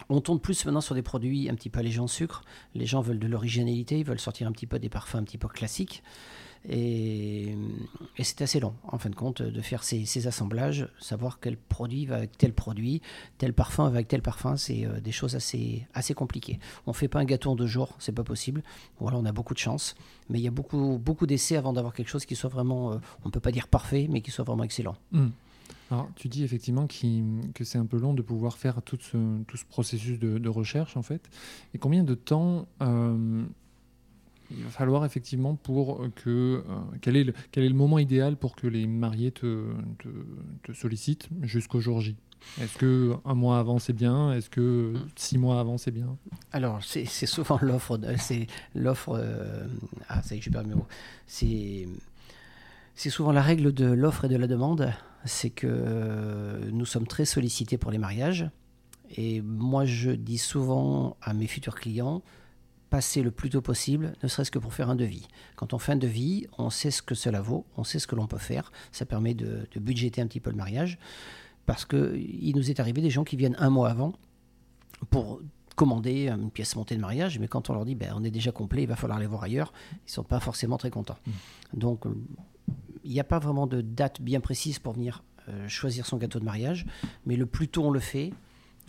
[0.09, 2.43] on tourne plus maintenant sur des produits un petit peu allégés en sucre.
[2.73, 5.37] Les gens veulent de l'originalité, ils veulent sortir un petit peu des parfums un petit
[5.37, 6.03] peu classiques.
[6.69, 7.57] Et,
[8.19, 12.15] c'est assez long, en fin de compte, de faire ces, assemblages, savoir quel produit va
[12.15, 13.01] avec tel produit,
[13.37, 15.85] tel parfum va avec tel parfum, c'est euh, des choses assez,
[16.15, 16.59] compliquées.
[16.87, 18.63] On fait pas un gâteau en deux jours, c'est pas possible.
[18.99, 19.95] Voilà, on a beaucoup de chance,
[20.29, 23.29] mais il y a beaucoup, d'essais avant d'avoir quelque chose qui soit vraiment, euh, on
[23.29, 24.95] peut pas dire parfait, mais qui soit vraiment excellent.
[25.11, 25.29] Hmm.
[26.15, 30.49] Tu dis effectivement que c'est un peu long de pouvoir faire tout ce, processus de,
[30.49, 31.29] recherche, en fait.
[31.75, 33.43] Et combien de temps euh,
[34.49, 36.63] il va falloir effectivement pour que...
[36.67, 40.09] euh, quel, est le, moment idéal pour que les mariés te, te,
[40.63, 42.15] te sollicitent jusqu'au jour J?
[42.61, 44.33] Est-ce que un mois avant c'est bien?
[44.33, 46.17] Est-ce que six mois avant c'est bien?
[46.51, 47.99] Alors, c'est souvent l'offre.
[48.17, 49.17] C'est l'offre.
[49.17, 49.65] euh,
[50.09, 50.73] ah, ça y est, j'ai perdu.
[51.25, 51.87] C'est.
[52.95, 54.93] C'est souvent la règle de l'offre et de la demande.
[55.25, 58.49] C'est que euh, nous sommes très sollicités pour les mariages.
[59.15, 62.21] Et moi, je dis souvent à mes futurs clients
[62.89, 65.27] passez le plus tôt possible, ne serait-ce que pour faire un devis.
[65.55, 68.15] Quand on fait un devis, on sait ce que cela vaut, on sait ce que
[68.15, 68.71] l'on peut faire.
[68.91, 70.99] Ça permet de, de budgéter un petit peu le mariage.
[71.65, 74.13] Parce qu'il nous est arrivé des gens qui viennent un mois avant
[75.09, 75.41] pour
[75.75, 78.51] commander une pièce montée de mariage, mais quand on leur dit ben, on est déjà
[78.51, 81.17] complet, il va falloir aller voir ailleurs, ils ne sont pas forcément très contents.
[81.73, 82.13] Donc euh,
[82.67, 82.73] il
[83.11, 86.45] n'y a pas vraiment de date bien précise pour venir euh, choisir son gâteau de
[86.45, 86.85] mariage,
[87.25, 88.31] mais le plus tôt on le fait,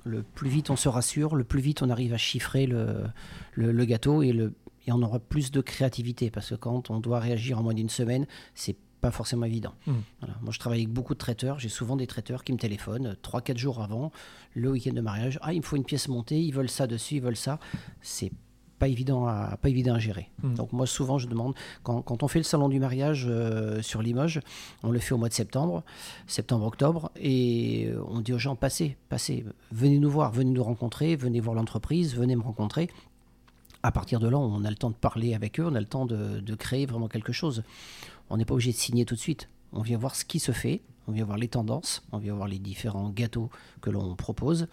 [0.05, 3.05] le plus vite on se rassure, le plus vite on arrive à chiffrer le,
[3.53, 4.55] le, le gâteau et, le,
[4.87, 7.89] et on aura plus de créativité, parce que quand on doit réagir en moins d'une
[7.89, 9.75] semaine, c'est pas forcément évident.
[9.87, 9.93] Mm.
[10.21, 10.35] Voilà.
[10.41, 11.59] Moi, je travaille avec beaucoup de traiteurs.
[11.59, 14.13] J'ai souvent des traiteurs qui me téléphonent 3-4 jours avant
[14.55, 15.39] le week-end de mariage.
[15.43, 17.59] Ah, il me faut une pièce montée, ils veulent ça dessus, ils veulent ça.
[18.01, 18.33] C'est
[18.85, 20.29] pas évident à, pas évident à gérer.
[20.43, 20.55] Mm.
[20.57, 24.03] Donc moi souvent je demande, quand, quand on fait le salon du mariage euh, sur
[24.03, 24.41] Limoges,
[24.83, 25.83] on le fait au mois de septembre,
[26.27, 31.17] septembre-octobre, et euh, on dit aux gens, passez, passez, venez nous voir, venez nous rencontrer,
[31.17, 32.91] venez voir l'entreprise, venez me rencontrer.
[33.83, 35.87] À partir de là, on a le temps de parler avec eux, on a le
[35.87, 37.63] temps de, de créer vraiment quelque chose.
[38.29, 39.49] On n'est pas obligé de signer tout de suite.
[39.73, 42.49] On vient voir ce qui se fait, on vient voir les tendances, on vient voir
[42.49, 43.49] les différents gâteaux
[43.81, 44.69] que l'on propose.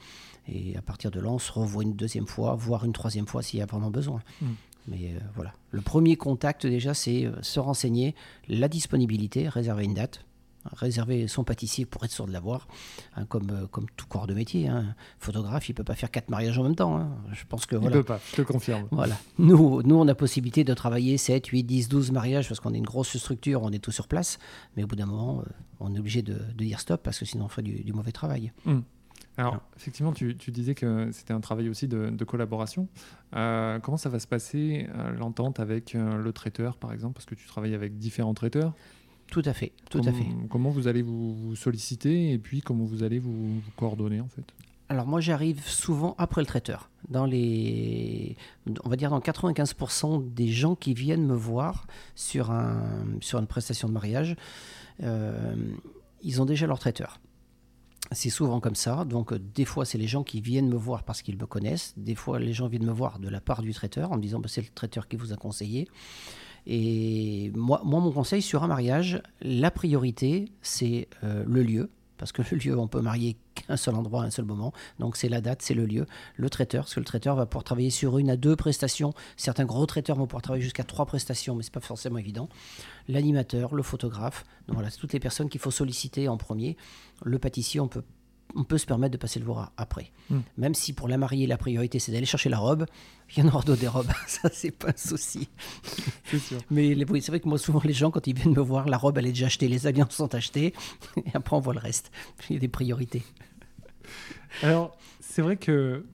[0.47, 3.41] Et à partir de là, on se revoit une deuxième fois, voire une troisième fois
[3.41, 4.21] s'il y a vraiment besoin.
[4.41, 4.45] Mm.
[4.87, 5.53] Mais euh, voilà.
[5.69, 8.15] Le premier contact, déjà, c'est euh, se renseigner,
[8.47, 10.25] la disponibilité, réserver une date,
[10.73, 12.67] réserver son pâtissier pour être sûr de l'avoir,
[13.15, 14.67] hein, comme, euh, comme tout corps de métier.
[14.67, 14.95] Hein.
[15.19, 16.97] Photographe, il peut pas faire quatre mariages en même temps.
[16.97, 17.09] hein.
[17.31, 17.97] Je pense que Il voilà.
[17.97, 18.87] peut pas, je te confirme.
[18.91, 19.17] Voilà.
[19.37, 22.77] Nous, nous, on a possibilité de travailler 7, 8, 10, 12 mariages parce qu'on est
[22.79, 24.39] une grosse structure, on est tout sur place.
[24.75, 25.43] Mais au bout d'un moment,
[25.79, 28.11] on est obligé de, de dire stop parce que sinon on ferait du, du mauvais
[28.11, 28.51] travail.
[29.41, 29.59] Alors, Non.
[29.77, 32.87] effectivement, tu, tu disais que c'était un travail aussi de, de collaboration.
[33.35, 37.25] Euh, comment ça va se passer, euh, l'entente avec euh, le traiteur, par exemple, parce
[37.25, 38.73] que tu travailles avec différents traiteurs
[39.27, 40.47] Tout à fait, tout à Comment- fait.
[40.49, 44.27] Comment vous allez vous, vous solliciter et puis comment vous allez vous, vous coordonner, en
[44.27, 44.43] fait?
[44.89, 46.89] Alors moi, j'arrive souvent après le traiteur.
[47.07, 48.35] Dans les,
[48.83, 52.83] on va dire dans 95% des gens qui viennent me voir sur, un,
[53.21, 54.35] sur une prestation de mariage,
[55.01, 55.55] euh,
[56.23, 57.19] ils ont déjà leur traiteur.
[58.13, 59.05] C'est souvent comme ça.
[59.05, 61.93] Donc, euh, des fois, c'est les gens qui viennent me voir parce qu'ils me connaissent.
[61.95, 64.39] Des fois, les gens viennent me voir de la part du traiteur en me disant
[64.39, 65.87] bah, c'est le traiteur qui vous a conseillé.
[66.67, 71.89] Et moi, mon conseil sur un mariage, la priorité, c'est euh, le lieu.
[72.21, 74.73] Parce que le lieu, on peut marier qu'un seul endroit, un seul moment.
[74.99, 76.05] Donc, c'est la date, c'est le lieu.
[76.35, 79.15] Le traiteur, parce que le traiteur va pouvoir travailler sur une à deux prestations.
[79.37, 82.47] Certains gros traiteurs vont pouvoir travailler jusqu'à trois prestations, mais c'est pas forcément évident.
[83.07, 84.45] L'animateur, le photographe.
[84.67, 86.77] Donc, voilà, c'est toutes les personnes qu'il faut solliciter en premier.
[87.23, 88.03] Le pâtissier, on peut,
[88.55, 90.11] on peut se permettre de passer le voir après.
[90.29, 90.39] Mm.
[90.57, 92.85] Même si pour la mariée, la priorité, c'est d'aller chercher la robe,
[93.35, 94.11] il y en aura d'autres des robes.
[94.27, 95.49] Ça, c'est pas un souci.
[96.25, 96.59] Sûr.
[96.69, 98.87] Mais les- oui, c'est vrai que moi, souvent, les gens, quand ils viennent me voir,
[98.87, 100.73] la robe, elle est déjà achetée, les alliances sont achetées,
[101.17, 102.11] et après, on voit le reste.
[102.49, 103.23] Il y a des priorités.
[104.63, 106.05] Alors, c'est vrai que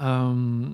[0.00, 0.66] euh,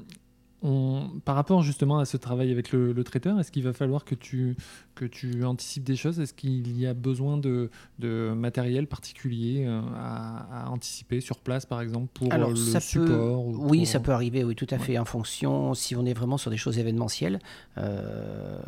[0.65, 4.05] on, par rapport justement à ce travail avec le, le traiteur, est-ce qu'il va falloir
[4.05, 4.57] que tu,
[4.95, 6.19] que tu anticipes des choses?
[6.19, 11.67] Est-ce qu'il y a besoin de, de matériel particulier euh, à, à anticiper sur place,
[11.67, 14.55] par exemple, pour euh, le ça peut- support ou Oui, pour- ça peut arriver, oui,
[14.57, 14.79] tout à Ouais.
[14.83, 17.39] fait, en fonction, si on est vraiment sur des choses événementielles.
[17.79, 18.59] Euh,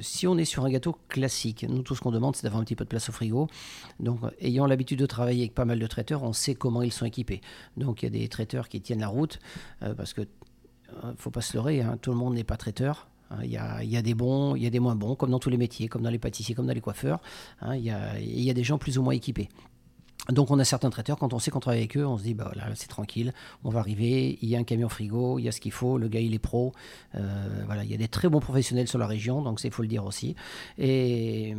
[0.00, 2.64] si on est sur un gâteau classique, nous, tout ce qu'on demande, c'est d'avoir un
[2.64, 3.46] petit peu de place au frigo.
[4.00, 6.92] Donc, euh, ayant l'habitude de travailler avec pas mal de traiteurs, on sait comment ils
[6.92, 7.40] sont équipés.
[7.76, 9.38] Donc, il y a des traiteurs qui tiennent la route,
[9.82, 10.22] euh, parce que,
[11.04, 13.08] euh, faut pas se leurrer, hein, tout le monde n'est pas traiteur.
[13.30, 15.16] Hein, Il y, a, il y a des bons, il y a des moins bons,
[15.16, 17.20] comme dans tous les métiers, comme dans les pâtissiers, comme dans les coiffeurs.
[17.60, 19.48] Hein, il, y a, il y a des gens plus ou moins équipés.
[20.30, 22.34] Donc on a certains traiteurs, quand on sait qu'on travaille avec eux, on se dit,
[22.34, 25.48] bah voilà, c'est tranquille, on va arriver, il y a un camion frigo, il y
[25.48, 26.72] a ce qu'il faut, le gars il est pro.
[27.14, 29.82] Euh, voilà, il y a des très bons professionnels sur la région, donc il faut
[29.82, 30.34] le dire aussi.
[30.78, 31.54] Et...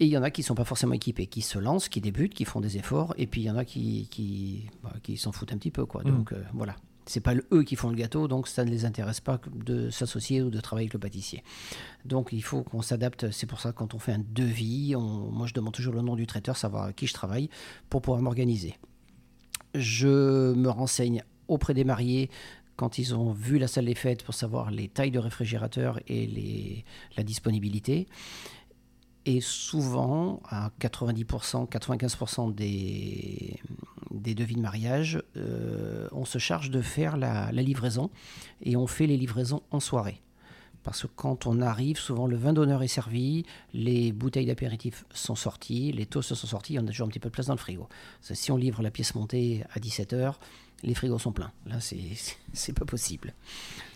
[0.00, 2.00] Et il y en a qui ne sont pas forcément équipés, qui se lancent, qui
[2.00, 5.16] débutent, qui font des efforts, et puis il y en a qui, qui, bah, qui
[5.16, 5.86] s'en foutent un petit peu.
[5.86, 6.02] Quoi.
[6.02, 6.10] Mm.
[6.10, 6.74] Donc euh, voilà,
[7.06, 10.42] c'est pas eux qui font le gâteau, donc ça ne les intéresse pas de s'associer
[10.42, 11.42] ou de travailler avec le pâtissier.
[12.04, 15.46] Donc il faut qu'on s'adapte, c'est pour ça que quand on fait un devis, moi
[15.46, 17.48] je demande toujours le nom du traiteur, savoir avec qui je travaille,
[17.90, 18.76] pour pouvoir m'organiser.
[19.74, 22.30] Je me renseigne auprès des mariés
[22.76, 26.84] quand ils ont vu la salle des fêtes pour savoir les tailles de réfrigérateur et
[27.16, 28.06] la disponibilité.
[29.24, 33.60] Et souvent, à 90%, 95% des,
[34.12, 38.10] des devis de mariage, euh, on se charge de faire la, livraison
[38.62, 40.20] et on fait les livraisons en soirée.
[40.82, 45.36] Parce que quand on arrive, souvent le vin d'honneur est servi, les bouteilles d'apéritif sont
[45.36, 47.58] sorties, les toasts sont sortis, on a toujours un petit peu de place dans le
[47.58, 47.88] frigo.
[48.20, 50.34] Si on livre la pièce montée à 17h,
[50.82, 51.52] les frigos sont pleins.
[51.66, 53.32] Là, c'est pas possible.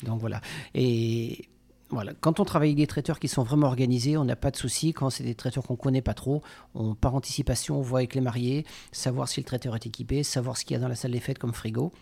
[0.05, 0.41] Donc voilà.
[0.75, 1.49] Et
[1.91, 2.15] voilà.
[2.21, 4.93] Quand on travaille avec des traiteurs qui sont vraiment organisés, on n'a pas de souci.
[4.93, 6.43] Quand c'est des traiteurs qu'on connaît pas trop,
[6.75, 10.57] on par anticipation, on voit avec les mariés, savoir si le traiteur est équipé, savoir
[10.57, 11.93] ce qu'il y a dans la salle des fêtes comme frigo.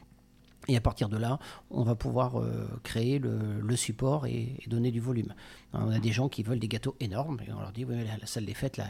[0.67, 1.39] Et à partir de là,
[1.71, 5.35] on va pouvoir euh, créer le, support et, donner du volume.
[5.75, 7.97] Hein, On a des gens qui veulent des gâteaux énormes et on leur dit oui,
[7.97, 8.81] mais la, salle des fêtes,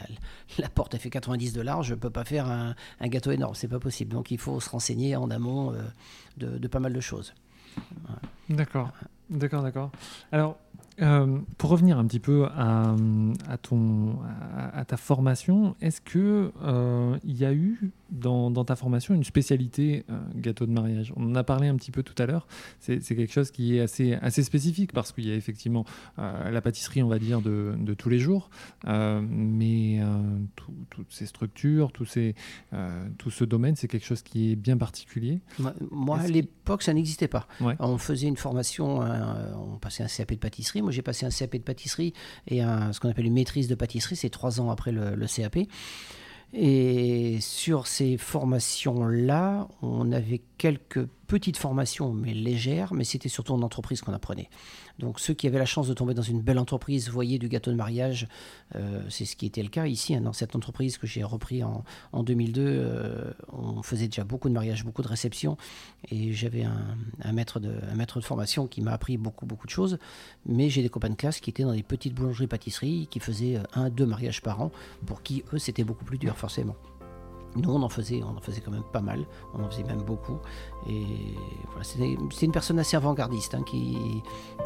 [0.57, 2.75] la, porte elle fait 90 de large, je ne peux pas faire un,
[3.07, 4.13] gâteau énorme, c'est pas possible.
[4.13, 5.81] Donc il faut se renseigner en amont euh,
[6.37, 7.33] de, de pas mal de choses.
[8.49, 8.91] D'accord,
[9.29, 9.91] d'accord, d'accord.
[10.31, 10.57] Alors,
[11.01, 12.95] euh, pour revenir un petit peu à,
[14.87, 20.65] ta formation, est-ce que euh, y a eu dans, ta formation une spécialité euh, gâteau
[20.65, 21.13] de mariage.
[21.15, 22.47] On en a parlé un petit peu tout à l'heure.
[22.79, 25.85] C'est quelque chose qui est assez, assez spécifique parce qu'il y a effectivement
[26.19, 28.49] euh, la pâtisserie, on va dire, de, de tous les jours,
[28.87, 29.99] euh, mais
[30.89, 32.35] toutes ces structures, tout, ces,
[33.17, 35.41] tout ce domaine, c'est quelque chose qui est bien particulier.
[35.91, 37.47] Moi, à l'époque, ça n'existait pas.
[37.79, 40.81] On faisait une formation, on passait un CAP de pâtisserie.
[40.81, 42.13] Moi, j'ai passé un CAP de pâtisserie
[42.47, 45.27] et un, ce qu'on appelle une maîtrise de pâtisserie, c'est trois ans après le, le
[45.27, 45.57] CAP.
[46.57, 53.61] Et sur ces formations-là, on avait quelques petites formations, mais légères, mais c'était surtout en
[53.61, 54.49] entreprise qu'on apprenait.
[54.99, 57.71] Donc ceux qui avaient la chance de tomber dans une belle entreprise, voyaient du gâteau
[57.71, 58.27] de mariage,
[58.75, 60.15] euh, c'est ce qui était le cas ici.
[60.15, 61.83] Hein, dans cette entreprise que j'ai repris en,
[62.13, 65.57] en 2002, euh, on faisait déjà beaucoup de mariages, beaucoup de réceptions,
[66.09, 69.71] et j'avais un, maître de, un maître de formation qui m'a appris beaucoup, beaucoup de
[69.71, 69.97] choses.
[70.45, 73.89] Mais j'ai des copains de classe qui étaient dans des petites boulangeries-pâtisseries, qui faisaient un,
[73.89, 74.71] deux mariages par an,
[75.05, 76.75] pour qui, eux, c'était beaucoup plus dur, forcément.
[77.55, 80.01] Nous, on en faisait, on en faisait quand même pas mal, on en faisait même
[80.01, 80.37] beaucoup.
[80.87, 81.05] Et
[81.67, 84.21] voilà, c'est une personne assez avant-gardiste hein, qui,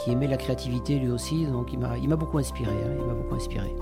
[0.07, 2.71] aimait la créativité lui aussi, donc il m'a beaucoup inspiré.
[2.71, 3.75] Hein, il m'a beaucoup inspiré.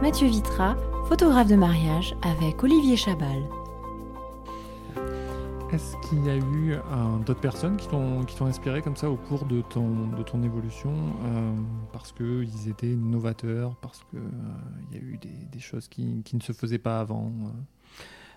[0.00, 0.76] Mathieu Vitra,
[1.08, 3.42] photographe de mariage avec Olivier Chabal.
[5.72, 9.44] Est-ce qu'il y a eu euh, d'autres personnes qui t'ont inspiré comme ça au cours
[9.44, 10.92] de ton, de ton évolution
[11.24, 11.52] euh,
[11.92, 15.18] parce qu'ils étaient novateurs, parce qu'il euh, il y a eu
[15.50, 17.32] des, choses qui, ne se faisaient pas avant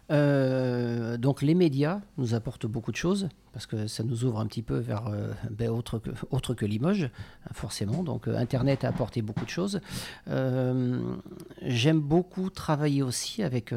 [0.09, 4.61] donc les médias nous apportent beaucoup de choses parce que ça nous ouvre un petit
[4.61, 5.11] peu vers
[5.49, 7.09] ben, autre, que, autre que Limoges,
[7.51, 8.03] forcément.
[8.03, 9.81] Donc Internet a apporté beaucoup de choses.
[10.27, 13.73] J'aime beaucoup travailler aussi avec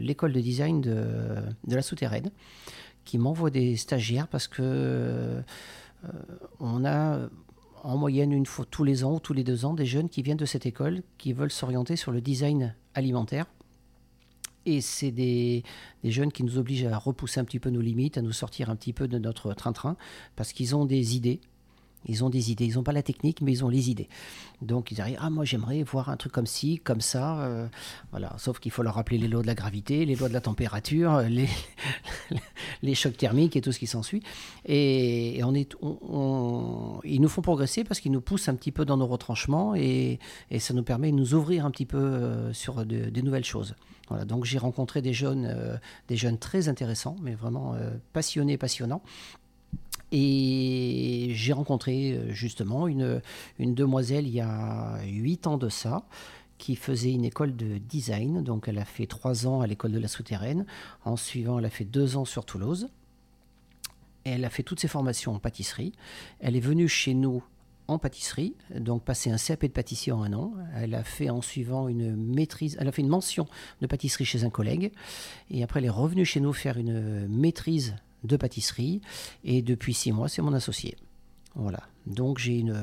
[0.00, 1.04] l'école de design de,
[1.66, 2.30] de la souterraine
[3.08, 5.42] qui m'envoie des stagiaires parce que euh,
[6.60, 7.18] on a
[7.82, 10.20] en moyenne une fois tous les ans ou tous les deux ans des jeunes qui
[10.20, 13.46] viennent de cette école qui veulent s'orienter sur le design alimentaire.
[14.68, 15.62] Et c'est des,
[16.04, 18.76] jeunes qui nous obligent à repousser un petit peu nos limites, à nous sortir un
[18.76, 19.96] petit peu de notre train-train,
[20.36, 21.40] parce qu'ils ont des idées,
[22.06, 22.64] ils ont des idées.
[22.64, 24.08] Ils n'ont pas la technique, mais ils ont les idées.
[24.62, 27.40] Donc ils arrivent, ah moi j'aimerais voir un truc comme ci, comme ça.
[27.40, 27.68] Euh,
[28.10, 28.34] voilà.
[28.38, 31.20] Sauf qu'il faut leur rappeler les lois de la gravité, les lois de la température,
[31.22, 31.48] les,
[32.82, 34.22] les chocs thermiques et tout ce qui s'ensuit.
[34.66, 35.76] Et, on est,
[37.04, 40.18] ils nous font progresser parce qu'ils nous poussent un petit peu dans nos retranchements et,
[40.58, 43.74] ça nous permet de nous ouvrir un petit peu euh, sur des nouvelles choses.
[44.08, 45.76] Voilà, donc j'ai rencontré des jeunes, euh,
[46.08, 47.76] des jeunes très intéressants, mais vraiment
[48.12, 49.02] passionnés, passionnants.
[50.12, 53.20] Et j'ai rencontré euh, justement une,
[53.58, 56.04] demoiselle il y a huit ans de ça
[56.56, 58.42] qui faisait une école de design.
[58.42, 60.66] Donc elle a fait trois ans à l'école de la souterraine.
[61.04, 62.88] En suivant, elle a fait deux ans sur Toulouse.
[64.24, 65.92] elle a fait toutes ses formations en pâtisserie.
[66.40, 67.42] Elle est venue chez nous
[67.86, 70.52] en pâtisserie, donc passé un CAP de pâtissier en un an.
[70.76, 73.46] Elle a fait en suivant une maîtrise, elle a fait une mention
[73.80, 74.92] de pâtisserie chez un collègue.
[75.50, 79.00] Et après, elle est revenue chez nous faire une maîtrise de pâtisserie.
[79.44, 80.96] Et depuis six mois, c'est mon associé.
[81.54, 81.80] Voilà.
[82.06, 82.74] Donc j'ai une,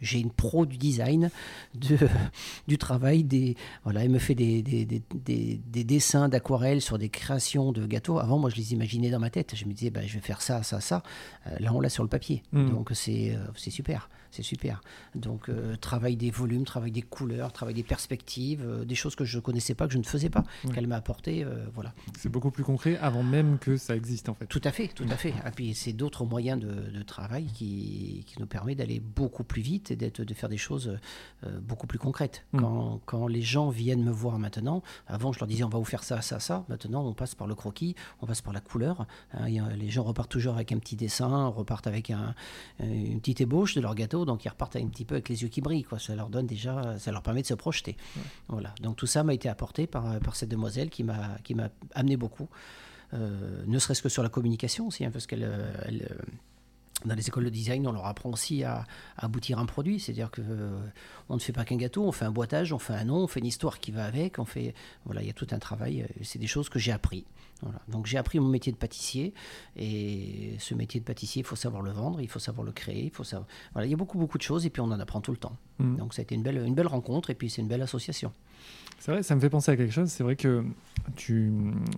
[0.00, 1.30] j'ai une pro du design,
[1.74, 1.98] de,
[2.68, 3.24] du travail.
[3.24, 7.86] Des, voilà, elle me fait des, des, des, des dessins d'aquarelle sur des créations de
[7.86, 8.18] gâteaux.
[8.18, 9.54] Avant, moi, je les imaginais dans ma tête.
[9.54, 11.02] Je me disais, bah, je vais faire ça, ça, ça.
[11.46, 12.42] Euh, là, on l'a sur le papier.
[12.52, 12.70] Mmh.
[12.70, 14.80] Donc c'est, euh, c'est super c'est super.
[15.14, 19.24] Donc, euh, travail des volumes, travail des couleurs, travail des perspectives, euh, des choses que
[19.24, 21.44] je ne connaissais pas, que je ne faisais pas, qu'elle m'a apporté.
[21.44, 21.92] Euh, voilà.
[22.18, 24.46] C'est beaucoup plus concret avant même que ça existe, en fait.
[24.46, 25.30] Tout à fait, tout à fait.
[25.30, 29.90] Et puis, c'est d'autres moyens de, travail qui, qui, nous permettent d'aller beaucoup plus vite
[29.90, 30.98] et de faire des choses
[31.62, 32.44] beaucoup plus concrètes.
[32.52, 32.60] Mm.
[32.60, 35.84] Quand, quand, les gens viennent me voir maintenant, avant, je leur disais, on va vous
[35.84, 36.64] faire ça, ça, ça.
[36.68, 39.06] Maintenant, on passe par le croquis, on passe par la couleur.
[39.32, 42.34] Hein, les gens repartent toujours avec un petit dessin, repartent avec un,
[42.80, 45.48] une petite ébauche de leur gâteau donc ils repartent un petit peu avec les yeux
[45.48, 45.84] qui brillent.
[45.84, 45.98] Quoi.
[45.98, 47.96] Ça leur donne déjà, ça leur permet de se projeter.
[48.48, 48.74] Voilà.
[48.80, 52.16] Donc tout ça m'a été apporté par, par cette demoiselle qui m'a qui m'a amené
[52.16, 52.48] beaucoup,
[53.14, 55.42] euh, ne serait-ce que sur la communication aussi, hein, parce qu'elle
[55.84, 56.22] elle, euh,
[57.04, 58.84] dans les écoles de design, on leur apprend aussi à,
[59.16, 60.78] aboutir un produit, c'est-à-dire que euh,
[61.28, 63.26] on ne fait pas qu'un gâteau, on fait un boitage, on fait un nom, on
[63.26, 66.06] fait une histoire qui va avec, on fait voilà, il y a tout un travail.
[66.22, 67.24] C'est des choses que j'ai appris.
[67.88, 69.34] Donc j'ai appris mon métier de pâtissier
[69.76, 73.04] et ce métier de pâtissier, il faut savoir le vendre, il faut savoir le créer,
[73.04, 73.46] il faut savoir.
[73.72, 75.36] Voilà, il y a beaucoup beaucoup de choses et puis on en apprend tout le
[75.36, 75.56] temps.
[75.78, 75.96] Mmh.
[75.96, 78.32] Donc ça a été une belle une belle rencontre et puis c'est une belle association.
[78.98, 80.10] C'est vrai, ça me fait penser à quelque chose.
[80.10, 80.62] C'est vrai que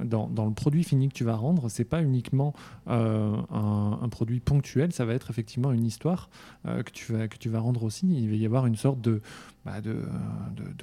[0.05, 2.55] dans, le produit fini que tu vas rendre, c'est pas uniquement
[2.89, 6.31] euh, un, produit ponctuel, ça va être effectivement une histoire
[6.67, 8.07] euh, que, tu vas, que tu vas rendre aussi.
[8.07, 9.21] Il va y avoir une sorte de,
[9.65, 9.97] bah de,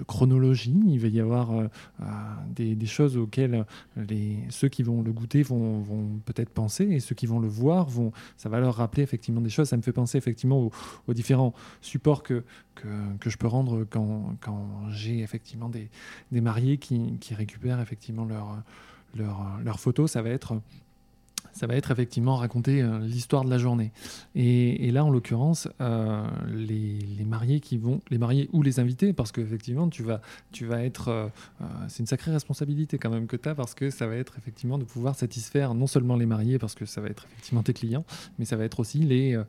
[0.08, 1.68] chronologie, il va y avoir euh,
[2.56, 3.66] des, des, choses auxquelles
[3.98, 5.84] les, ceux qui vont le goûter vont,
[6.26, 9.50] peut-être penser et ceux qui vont le voir, vont, ça va leur rappeler effectivement des
[9.50, 9.68] choses.
[9.68, 10.72] Ça me fait penser effectivement
[11.08, 12.44] aux, différents supports que,
[12.76, 15.90] que, je peux rendre quand, quand j'ai effectivement des,
[16.32, 18.64] mariés qui, qui, récupèrent effectivement leur,
[19.16, 20.62] leurs leur photos, ça va être
[21.54, 23.92] ça va être effectivement raconter euh, l'histoire de la journée.
[24.36, 29.32] Et, là, en l'occurrence, euh, les, mariés qui vont, les mariés ou les invités, parce
[29.32, 31.28] qu'effectivement, tu vas, tu vas être, euh,
[31.88, 34.78] c'est une sacrée responsabilité quand même que tu as, parce que ça va être effectivement
[34.78, 38.06] de pouvoir satisfaire non seulement les mariés, parce que ça va être effectivement tes clients,
[38.38, 39.40] mais ça va être aussi les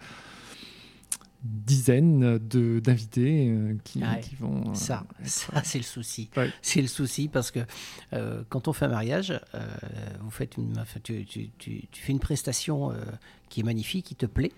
[1.43, 4.71] dizaines d'invités euh, qui, qui, vont.
[4.71, 6.29] Euh, ça, ça c'est le souci.
[6.63, 7.61] C'est le souci parce que
[8.13, 9.41] euh, quand on fait un mariage,
[10.21, 12.93] vous faites une, tu, tu, tu, tu, fais une prestation
[13.49, 14.53] qui est magnifique, qui te plaît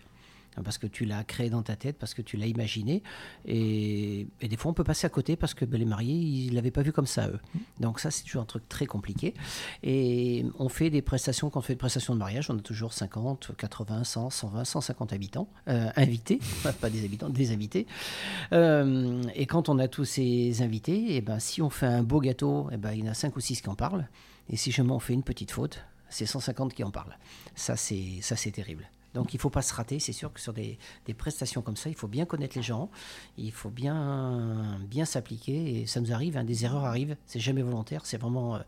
[0.64, 3.02] parce que tu l'as créé dans ta tête, parce que tu l'as imaginé.
[3.46, 6.54] Et, des fois, on peut passer à côté parce que ben, les mariés, ils ne
[6.54, 7.40] l'avaient pas vu comme ça, eux.
[7.80, 9.34] Donc ça, c'est toujours un truc très compliqué.
[9.82, 12.92] Et on fait des prestations, quand on fait des prestations de mariage, on a toujours
[12.92, 16.40] 50, 80, 100, 120, 150 habitants, euh, invités,
[16.80, 17.86] pas des habitants, des invités.
[18.52, 22.20] Euh, et quand on a tous ces invités, et ben, si on fait un beau
[22.20, 24.08] gâteau, et ben, il y en a 5 ou 6 qui en parlent.
[24.50, 27.16] Et si jamais on fait une petite faute, c'est 150 qui en parlent.
[27.54, 28.88] Ça, c'est terrible.
[29.14, 29.98] Donc il ne faut pas se rater.
[29.98, 30.78] C'est sûr que sur des,
[31.16, 32.90] prestations comme ça, il faut bien connaître les gens,
[33.36, 35.80] il faut bien, bien s'appliquer.
[35.80, 38.58] Et ça nous arrive, hein, des erreurs arrivent, c'est jamais volontaire, c'est vraiment.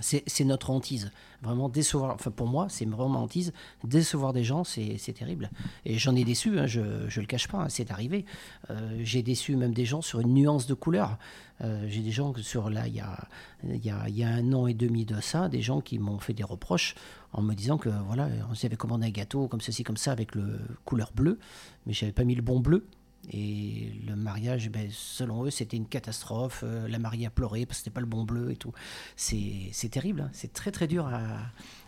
[0.00, 1.10] C'est notre hantise.
[1.42, 3.52] Vraiment décevoir, enfin pour moi, c'est vraiment hantise.
[3.84, 5.50] Décevoir des gens, c'est terrible.
[5.84, 8.24] Et j'en ai déçu, hein, je ne le cache pas, hein, c'est arrivé.
[8.70, 11.18] Euh, j'ai déçu même des gens sur une nuance de couleur.
[11.60, 13.28] Euh, j'ai des gens sur là, il y a,
[13.64, 16.34] y, a, y a, un an et demi de ça, des gens qui m'ont fait
[16.34, 16.94] des reproches
[17.32, 20.34] en me disant que voilà, on s'avait commandé un gâteau comme ceci, comme ça, avec
[20.34, 21.38] le couleur bleue,
[21.86, 22.86] mais j'avais pas mis le bon bleu.
[23.32, 26.62] Et le mariage, ben, selon eux, c'était une catastrophe.
[26.64, 28.72] Euh, la mariée a pleuré parce que c'était pas le bon bleu et tout.
[29.16, 30.22] C'est terrible.
[30.22, 30.30] Hein.
[30.32, 31.20] C'est très très dur à,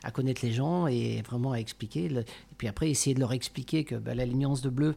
[0.03, 2.07] à, connaître les gens et vraiment à expliquer.
[2.07, 2.25] Et
[2.59, 4.97] puis après, essayer de leur expliquer que ben, la nuance de bleu,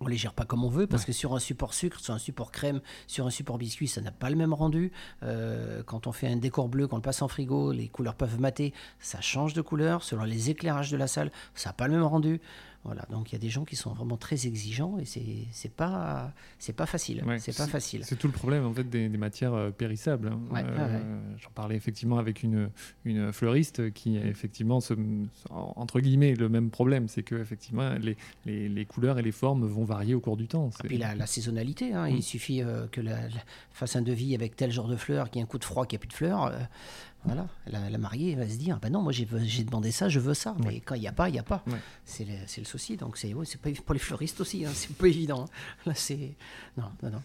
[0.00, 2.18] on les gère pas comme on veut parce que sur un support sucre, sur un
[2.18, 4.92] support crème, sur un support biscuit, ça n'a pas le même rendu.
[5.22, 8.14] Euh, quand on fait un décor bleu, quand on le passe en frigo, les couleurs
[8.14, 10.02] peuvent mater, ça change de couleur.
[10.02, 12.40] Selon les éclairages de la salle, ça n'a pas le même rendu.
[12.86, 15.72] Voilà, donc il y a des gens qui sont vraiment très exigeants et c'est c'est
[15.72, 17.24] pas c'est pas facile.
[17.38, 18.04] c'est pas facile.
[18.04, 20.28] C'est tout le problème en fait des, matières euh, périssables.
[20.28, 20.40] Hein.
[20.54, 22.70] Euh, j'en parlais effectivement avec une,
[23.04, 24.94] une fleuriste qui a effectivement ce,
[25.50, 29.66] entre guillemets le même problème, c'est que effectivement les, les, les, couleurs et les formes
[29.66, 30.70] vont varier au cours du temps.
[30.84, 32.06] Et puis la, saisonnalité, hein.
[32.06, 32.22] il mm.
[32.22, 33.18] suffit euh, que la,
[33.72, 35.86] fasse un devis avec tel genre de fleurs, qu'il y ait un coup de froid,
[35.86, 36.52] qu'il n'y a plus de fleurs.
[37.26, 40.54] Voilà, la, mariée va se dire, ben non, moi j'ai demandé ça, je veux ça.
[40.64, 41.64] Mais quand il n'y a pas, il n'y a pas.
[42.04, 42.96] C'est le, souci.
[42.96, 45.44] Donc c'est c'est pas pour les fleuristes aussi, hein, c'est pas évident.
[45.44, 45.50] Hein.
[45.86, 46.36] Là c'est
[46.76, 47.22] non, non, non.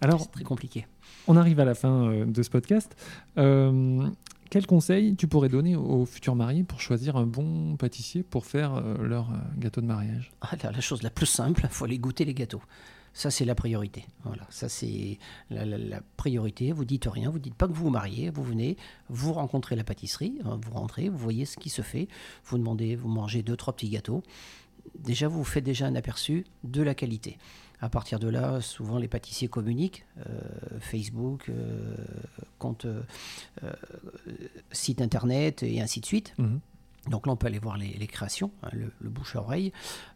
[0.00, 0.86] Alors très compliqué.
[1.26, 2.94] On arrive à la fin euh, de ce podcast.
[3.38, 4.06] Euh,
[4.50, 8.74] quel conseil tu pourrais donner aux futurs mariés pour choisir un bon pâtissier pour faire
[8.74, 10.32] euh, leur gâteau de mariage?
[10.42, 12.62] Ah, la, chose la plus simple, il faut aller goûter les gâteaux.
[13.14, 14.06] Ça, c'est la priorité.
[14.24, 15.18] Voilà, ça, c'est
[15.50, 16.72] la, priorité.
[16.72, 18.76] Vous dites rien, vous dites pas que vous vous mariez, vous venez,
[19.08, 22.08] vous rencontrez la pâtisserie, hein, vous rentrez, vous voyez ce qui se fait,
[22.44, 24.22] vous demandez, vous mangez deux, trois petits gâteaux.
[24.98, 27.38] Déjà, vous faites déjà un aperçu de la qualité.
[27.80, 30.22] À partir de là, souvent les pâtissiers communiquent, euh,
[30.80, 31.94] Facebook, euh,
[32.58, 33.02] compte, euh,
[34.72, 36.34] site internet et ainsi de suite.
[36.38, 36.60] Mhm.
[37.08, 39.72] Donc là, on peut aller voir les, créations, hein, le, bouche-oreille.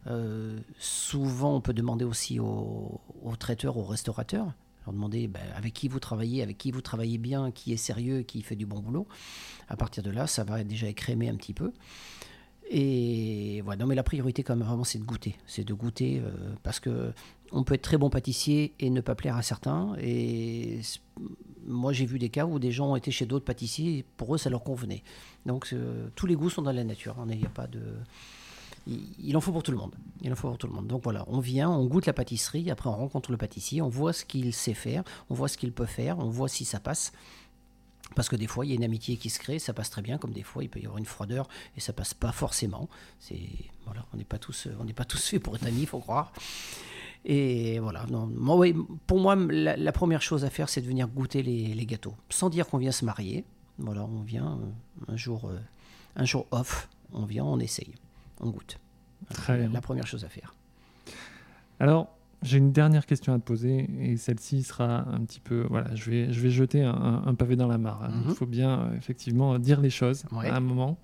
[0.07, 2.99] Euh, souvent, on peut demander aussi aux,
[3.37, 4.53] traiteurs, aux restaurateurs,
[4.85, 8.23] leur demander ben, avec qui vous travaillez, avec qui vous travaillez bien, qui est sérieux,
[8.23, 9.07] qui fait du bon boulot.
[9.67, 11.73] À partir de là, ça va déjà écrémer un petit peu.
[12.69, 15.35] Et voilà, mais la priorité, quand même, vraiment, c'est de goûter.
[15.47, 16.31] C'est de goûter euh,
[16.63, 17.11] parce que
[17.51, 19.95] on peut être très bon pâtissier et ne pas plaire à certains.
[19.99, 20.81] Et
[21.65, 24.35] moi, j'ai vu des cas où des gens ont été chez d'autres pâtissiers et pour
[24.35, 25.03] eux, ça leur convenait.
[25.47, 25.73] Donc,
[26.15, 27.15] tous les goûts sont dans la nature.
[27.27, 27.81] Il n'y a pas de.
[28.87, 29.95] Il, en faut pour tout le monde.
[30.21, 30.87] Il en faut pour tout le monde.
[30.87, 34.13] Donc voilà, on vient, on goûte la pâtisserie, après on rencontre le pâtissier, on voit
[34.13, 37.11] ce qu'il sait faire, on voit ce qu'il peut faire, on voit si ça passe.
[38.15, 40.01] Parce que des fois, il y a une amitié qui se crée, ça passe très
[40.01, 42.89] bien, comme des fois, il peut y avoir une froideur et ça passe pas forcément.
[43.19, 43.39] C'est
[43.85, 45.99] voilà, on n'est pas tous, on n'est pas tous faits pour être amis, il faut
[45.99, 46.31] croire.
[47.25, 48.65] Et voilà, non, moi,
[49.05, 52.67] pour moi, la, première chose à faire, c'est de venir goûter les, gâteaux, sans dire
[52.67, 53.45] qu'on vient se marier.
[53.77, 55.59] Voilà, on vient euh, un jour, euh,
[56.15, 57.93] un jour off, on vient, on essaye,
[58.39, 58.77] on goûte.
[59.33, 60.53] Très la, la première chose à faire.
[61.79, 62.09] Alors,
[62.41, 65.65] j'ai une dernière question à te poser et celle-ci sera un petit peu.
[65.69, 68.03] Voilà, je vais, je vais jeter un, pavé dans la mare.
[68.03, 68.11] Hein.
[68.23, 68.35] Il mhm.
[68.35, 70.97] faut bien euh, effectivement dire les choses à un moment.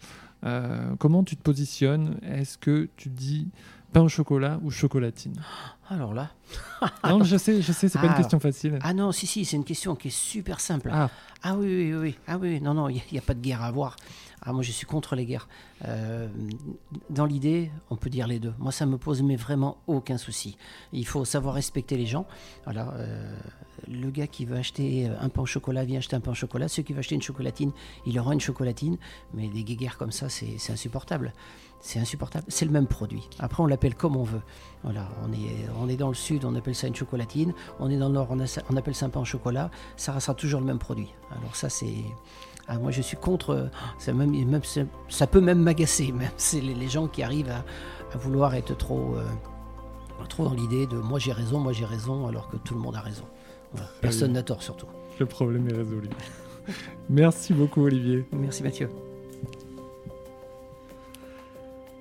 [0.45, 2.17] Euh, comment tu te positionnes?
[2.23, 3.49] Est-ce que tu dis
[3.91, 5.35] pain au chocolat ou chocolatine?
[5.89, 6.29] Alors là.
[7.03, 8.17] non, je sais, je sais, c'est pas une ah.
[8.17, 8.79] question facile.
[8.81, 10.89] Ah non, si, si, c'est une question qui est super simple.
[10.91, 11.09] Ah,
[11.43, 12.17] ah oui, oui, oui.
[12.27, 13.95] Ah oui, non, non, il n'y a, pas de guerre à avoir.
[14.41, 15.47] Ah, moi, je suis contre les guerres.
[15.85, 16.27] Euh,
[17.09, 18.53] dans l'idée, on peut dire les deux.
[18.59, 20.57] Moi, ça me pose mais vraiment aucun souci.
[20.93, 22.27] Il faut savoir respecter les gens.
[22.63, 23.35] Voilà, euh,
[23.87, 26.67] le gars qui veut acheter un pain au chocolat vient acheter un pain au chocolat.
[26.67, 27.71] Ceux qui veulent acheter une chocolatine,
[28.05, 28.97] il aura une chocolatine.
[29.33, 31.33] Mais des guerres comme ça, c'est insupportable.
[31.81, 32.45] C'est insupportable.
[32.47, 33.29] C'est le même produit.
[33.39, 34.41] Après, on l'appelle comme on veut.
[34.83, 37.53] Voilà, on est, on est dans le sud, on appelle ça une chocolatine.
[37.79, 39.69] On est dans le nord, on, on appelle ça un pain au chocolat.
[39.97, 41.13] Ça restera toujours le même produit.
[41.31, 42.05] Alors ça, c'est
[42.67, 43.69] ah, moi, je suis contre.
[43.99, 44.61] Ça, même, même,
[45.09, 46.11] ça peut même m'agacer.
[46.11, 47.63] Même c'est les, gens qui arrivent à,
[48.17, 52.47] vouloir être trop, euh, trop dans l'idée de moi j'ai raison, moi j'ai raison, alors
[52.49, 53.25] que tout le monde a raison.
[53.99, 54.87] Personne n'a tort surtout.
[55.19, 56.07] Le problème est résolu.
[57.09, 58.25] Merci beaucoup, Olivier.
[58.31, 58.89] Merci, Mathieu.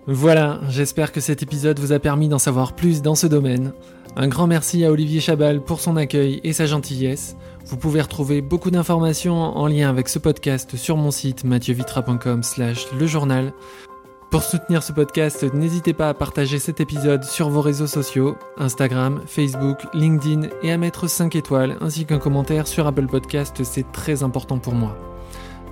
[0.06, 3.72] Voilà, j'espère que cet épisode vous a permis d'en savoir plus dans ce domaine.
[4.16, 7.36] Un grand merci à Olivier Chabal pour son accueil et sa gentillesse.
[7.66, 12.86] Vous pouvez retrouver beaucoup d'informations en lien avec ce podcast sur mon site mathieuVitra.com slash
[12.92, 13.52] le journal.
[14.30, 19.20] Pour soutenir ce podcast, n'hésitez pas à partager cet épisode sur vos réseaux sociaux, Instagram,
[19.26, 24.22] Facebook, LinkedIn et à mettre 5 étoiles ainsi qu'un commentaire sur Apple Podcast, c'est très
[24.22, 24.96] important pour moi.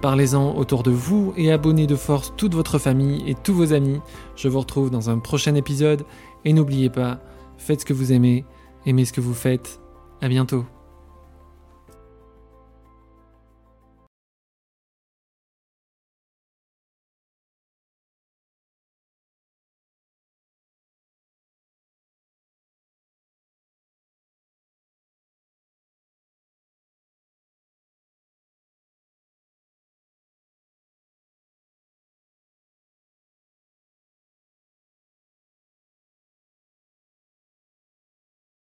[0.01, 4.01] Parlez-en autour de vous et abonnez de force toute votre famille et tous vos amis.
[4.35, 6.05] Je vous retrouve dans un prochain épisode
[6.45, 7.21] et n'oubliez pas,
[7.63, 8.45] faites ce que vous aimez,
[8.87, 9.81] aimez ce que vous faites.
[10.21, 10.65] À bientôt.